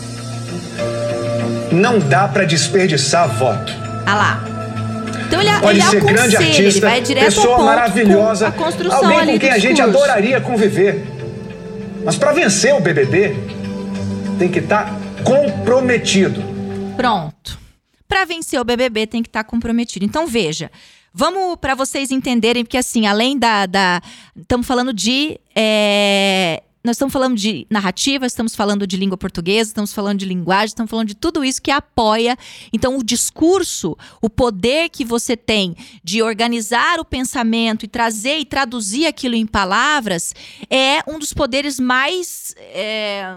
Não 1.72 2.00
dá 2.00 2.28
para 2.28 2.46
desperdiçar 2.46 3.28
voto. 3.38 3.72
Ah 4.06 4.16
lá. 4.16 4.44
Então 5.28 5.42
ele, 5.42 5.52
Pode 5.62 5.80
ele 5.80 5.88
ser 5.88 6.04
grande 6.04 6.36
artista, 6.36 6.62
ele 6.62 6.80
vai 6.82 7.02
direto 7.02 7.26
pessoa 7.26 7.48
ao 7.48 7.56
ponto 7.56 7.66
maravilhosa, 7.66 8.48
a 8.48 8.52
construção 8.52 9.06
alguém 9.06 9.34
com 9.34 9.40
quem 9.40 9.50
a 9.50 9.58
gente 9.58 9.78
discurso. 9.78 9.98
adoraria 9.98 10.42
conviver. 10.42 11.08
Mas 12.04 12.18
para 12.18 12.34
vencer 12.34 12.76
o 12.76 12.82
BBB, 12.82 13.36
tem 14.38 14.50
que 14.50 14.60
estar 14.60 14.86
tá 14.86 14.96
comprometido. 15.24 16.44
Pronto. 16.98 17.60
Para 18.08 18.26
vencer 18.26 18.60
o 18.60 18.64
BBB, 18.66 19.08
tem 19.08 19.24
que 19.24 19.30
estar 19.30 19.44
tá 19.44 19.50
comprometido. 19.50 20.04
Então, 20.04 20.28
veja. 20.28 20.70
Vamos 21.14 21.58
para 21.58 21.76
vocês 21.76 22.10
entenderem, 22.10 22.64
porque 22.64 22.78
assim, 22.78 23.06
além 23.06 23.38
da. 23.38 24.02
Estamos 24.36 24.66
falando 24.66 24.94
de 24.94 25.40
é, 25.56 26.64
nós 26.84 26.96
estamos 26.96 27.14
falando 27.14 27.36
de 27.36 27.68
narrativa, 27.70 28.26
estamos 28.26 28.56
falando 28.56 28.88
de 28.88 28.98
língua 28.98 29.18
portuguesa, 29.18 29.70
estamos 29.70 29.94
falando 29.94 30.20
de 30.20 30.26
linguagem, 30.26 30.68
estamos 30.68 30.90
falando 30.90 31.08
de 31.08 31.16
tudo 31.16 31.46
isso 31.46 31.62
que 31.62 31.70
apoia. 31.70 32.36
Então, 32.74 32.98
o 32.98 33.04
discurso, 33.04 33.96
o 34.22 34.30
poder 34.30 34.90
que 34.90 35.06
você 35.06 35.38
tem 35.38 35.76
de 36.04 36.24
organizar 36.24 37.00
o 37.00 37.06
pensamento 37.06 37.86
e 37.86 37.88
trazer 37.88 38.40
e 38.40 38.46
traduzir 38.46 39.06
aquilo 39.06 39.36
em 39.36 39.46
palavras 39.46 40.34
é 40.70 41.00
um 41.08 41.20
dos 41.20 41.34
poderes 41.34 41.80
mais. 41.80 42.56
É 42.58 43.36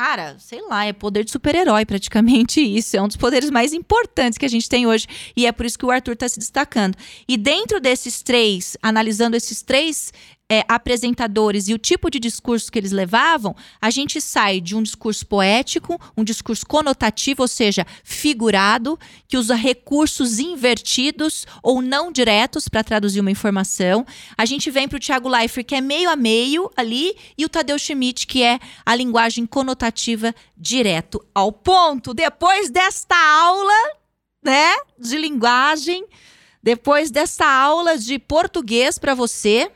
cara, 0.00 0.36
sei 0.38 0.62
lá, 0.66 0.86
é 0.86 0.94
poder 0.94 1.24
de 1.24 1.30
super-herói 1.30 1.84
praticamente 1.84 2.58
isso. 2.64 2.96
É 2.96 3.02
um 3.02 3.06
dos 3.06 3.18
poderes 3.18 3.50
mais 3.50 3.74
importantes 3.74 4.38
que 4.38 4.46
a 4.46 4.48
gente 4.48 4.66
tem 4.66 4.86
hoje. 4.86 5.06
E 5.36 5.44
é 5.44 5.52
por 5.52 5.66
isso 5.66 5.78
que 5.78 5.84
o 5.84 5.90
Arthur 5.90 6.14
está 6.14 6.26
se 6.26 6.38
destacando. 6.38 6.96
E 7.28 7.36
dentro 7.36 7.78
desses 7.78 8.22
três, 8.22 8.78
analisando 8.82 9.36
esses 9.36 9.60
três 9.60 10.10
é, 10.50 10.64
apresentadores 10.66 11.68
e 11.68 11.74
o 11.74 11.78
tipo 11.78 12.10
de 12.10 12.18
discurso 12.18 12.72
que 12.72 12.78
eles 12.78 12.90
levavam, 12.90 13.54
a 13.80 13.88
gente 13.88 14.20
sai 14.20 14.60
de 14.60 14.74
um 14.74 14.82
discurso 14.82 15.24
poético, 15.24 15.96
um 16.16 16.24
discurso 16.24 16.66
conotativo, 16.66 17.42
ou 17.42 17.48
seja, 17.48 17.86
figurado, 18.02 18.98
que 19.28 19.36
usa 19.36 19.54
recursos 19.54 20.40
invertidos 20.40 21.46
ou 21.62 21.80
não 21.80 22.10
diretos 22.10 22.68
para 22.68 22.82
traduzir 22.82 23.20
uma 23.20 23.30
informação. 23.30 24.04
A 24.36 24.44
gente 24.44 24.68
vem 24.72 24.88
para 24.88 24.96
o 24.96 25.00
Thiago 25.00 25.28
Leifert, 25.28 25.66
que 25.66 25.76
é 25.76 25.80
meio 25.80 26.10
a 26.10 26.16
meio 26.16 26.68
ali, 26.76 27.14
e 27.38 27.44
o 27.44 27.48
Tadeu 27.48 27.78
Schmidt, 27.78 28.26
que 28.26 28.42
é 28.42 28.58
a 28.84 28.96
linguagem 28.96 29.46
conotativa 29.46 30.34
direto 30.56 31.24
ao 31.32 31.52
ponto. 31.52 32.12
Depois 32.12 32.70
desta 32.70 33.14
aula, 33.16 33.72
né, 34.42 34.74
de 34.98 35.16
linguagem, 35.16 36.04
depois 36.60 37.10
dessa 37.10 37.46
aula 37.46 37.96
de 37.96 38.18
português 38.18 38.98
para 38.98 39.14
você, 39.14 39.70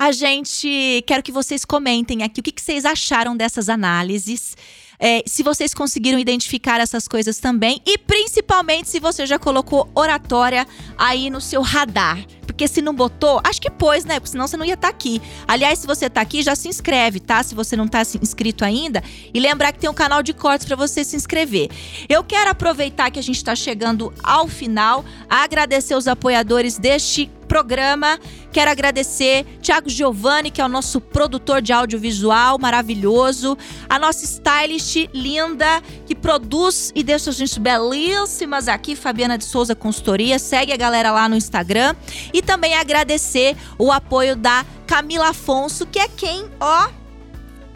a 0.00 0.12
gente 0.12 1.04
quero 1.06 1.22
que 1.22 1.30
vocês 1.30 1.62
comentem 1.62 2.22
aqui 2.22 2.40
o 2.40 2.42
que, 2.42 2.52
que 2.52 2.62
vocês 2.62 2.86
acharam 2.86 3.36
dessas 3.36 3.68
análises. 3.68 4.56
É, 4.98 5.22
se 5.26 5.42
vocês 5.42 5.74
conseguiram 5.74 6.18
identificar 6.18 6.80
essas 6.80 7.06
coisas 7.06 7.38
também 7.38 7.82
e 7.84 7.98
principalmente 7.98 8.88
se 8.88 8.98
você 8.98 9.26
já 9.26 9.38
colocou 9.38 9.90
oratória 9.94 10.66
aí 10.96 11.28
no 11.28 11.38
seu 11.38 11.60
radar. 11.60 12.24
Porque 12.46 12.66
se 12.66 12.80
não 12.80 12.94
botou, 12.94 13.42
acho 13.44 13.60
que 13.60 13.70
pôs, 13.70 14.06
né? 14.06 14.18
Porque 14.18 14.30
senão 14.30 14.48
você 14.48 14.56
não 14.56 14.64
ia 14.64 14.72
estar 14.72 14.88
tá 14.88 14.94
aqui. 14.94 15.20
Aliás, 15.46 15.80
se 15.80 15.86
você 15.86 16.06
está 16.06 16.22
aqui, 16.22 16.42
já 16.42 16.56
se 16.56 16.68
inscreve, 16.68 17.20
tá? 17.20 17.42
Se 17.42 17.54
você 17.54 17.76
não 17.76 17.84
está 17.84 18.00
inscrito 18.22 18.64
ainda. 18.64 19.02
E 19.34 19.38
lembrar 19.38 19.70
que 19.72 19.80
tem 19.80 19.88
um 19.88 19.94
canal 19.94 20.22
de 20.22 20.32
cortes 20.32 20.66
para 20.66 20.76
você 20.76 21.04
se 21.04 21.14
inscrever. 21.14 21.70
Eu 22.08 22.24
quero 22.24 22.50
aproveitar 22.50 23.10
que 23.10 23.18
a 23.18 23.22
gente 23.22 23.36
está 23.36 23.54
chegando 23.54 24.12
ao 24.22 24.48
final, 24.48 25.04
agradecer 25.28 25.94
os 25.94 26.08
apoiadores 26.08 26.78
deste 26.78 27.30
programa. 27.50 28.16
Quero 28.52 28.70
agradecer 28.70 29.44
Thiago 29.60 29.90
Giovanni, 29.90 30.52
que 30.52 30.60
é 30.60 30.64
o 30.64 30.68
nosso 30.68 31.00
produtor 31.00 31.60
de 31.60 31.72
audiovisual 31.72 32.60
maravilhoso, 32.60 33.58
a 33.88 33.98
nossa 33.98 34.24
stylist 34.24 35.08
linda, 35.12 35.82
que 36.06 36.14
produz 36.14 36.92
e 36.94 37.02
deixa 37.02 37.30
a 37.30 37.32
gente 37.32 37.58
belíssimas 37.58 38.68
aqui, 38.68 38.94
Fabiana 38.94 39.36
de 39.36 39.44
Souza 39.44 39.74
Consultoria. 39.74 40.38
Segue 40.38 40.72
a 40.72 40.76
galera 40.76 41.10
lá 41.10 41.28
no 41.28 41.34
Instagram. 41.34 41.96
E 42.32 42.40
também 42.40 42.76
agradecer 42.76 43.56
o 43.76 43.90
apoio 43.90 44.36
da 44.36 44.64
Camila 44.86 45.30
Afonso, 45.30 45.86
que 45.86 45.98
é 45.98 46.06
quem, 46.06 46.48
ó, 46.60 46.88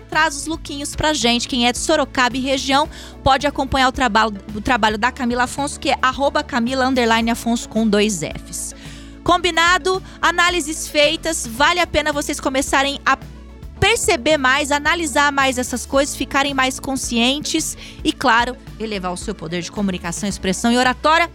traz 0.08 0.36
os 0.36 0.46
lookinhos 0.46 0.94
pra 0.94 1.12
gente. 1.12 1.48
Quem 1.48 1.66
é 1.66 1.72
de 1.72 1.78
Sorocaba 1.78 2.36
e 2.36 2.40
região 2.40 2.88
pode 3.24 3.44
acompanhar 3.44 3.88
o 3.88 3.92
trabalho, 3.92 4.36
o 4.54 4.60
trabalho 4.60 4.96
da 4.96 5.10
Camila 5.10 5.44
Afonso, 5.44 5.80
que 5.80 5.90
é 5.90 5.98
arroba 6.00 6.44
Camila 6.44 6.88
Afonso 7.32 7.68
com 7.68 7.88
dois 7.88 8.20
Fs. 8.20 8.83
Combinado? 9.24 10.02
Análises 10.20 10.86
feitas. 10.86 11.46
Vale 11.46 11.80
a 11.80 11.86
pena 11.86 12.12
vocês 12.12 12.38
começarem 12.38 13.00
a 13.04 13.18
perceber 13.80 14.36
mais, 14.36 14.70
analisar 14.70 15.32
mais 15.32 15.58
essas 15.58 15.84
coisas, 15.84 16.14
ficarem 16.14 16.54
mais 16.54 16.78
conscientes 16.78 17.76
e, 18.02 18.12
claro, 18.12 18.56
elevar 18.78 19.12
o 19.12 19.16
seu 19.16 19.34
poder 19.34 19.62
de 19.62 19.72
comunicação, 19.72 20.28
expressão 20.28 20.70
e 20.70 20.78
oratória. 20.78 21.30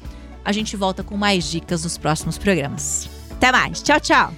A 0.46 0.52
gente 0.52 0.78
volta 0.78 1.04
com 1.04 1.18
mais 1.18 1.50
dicas 1.50 1.84
nos 1.84 1.98
próximos 1.98 2.38
programas. 2.38 3.10
Até 3.32 3.52
mais. 3.52 3.82
Tchau, 3.82 4.00
tchau. 4.00 4.34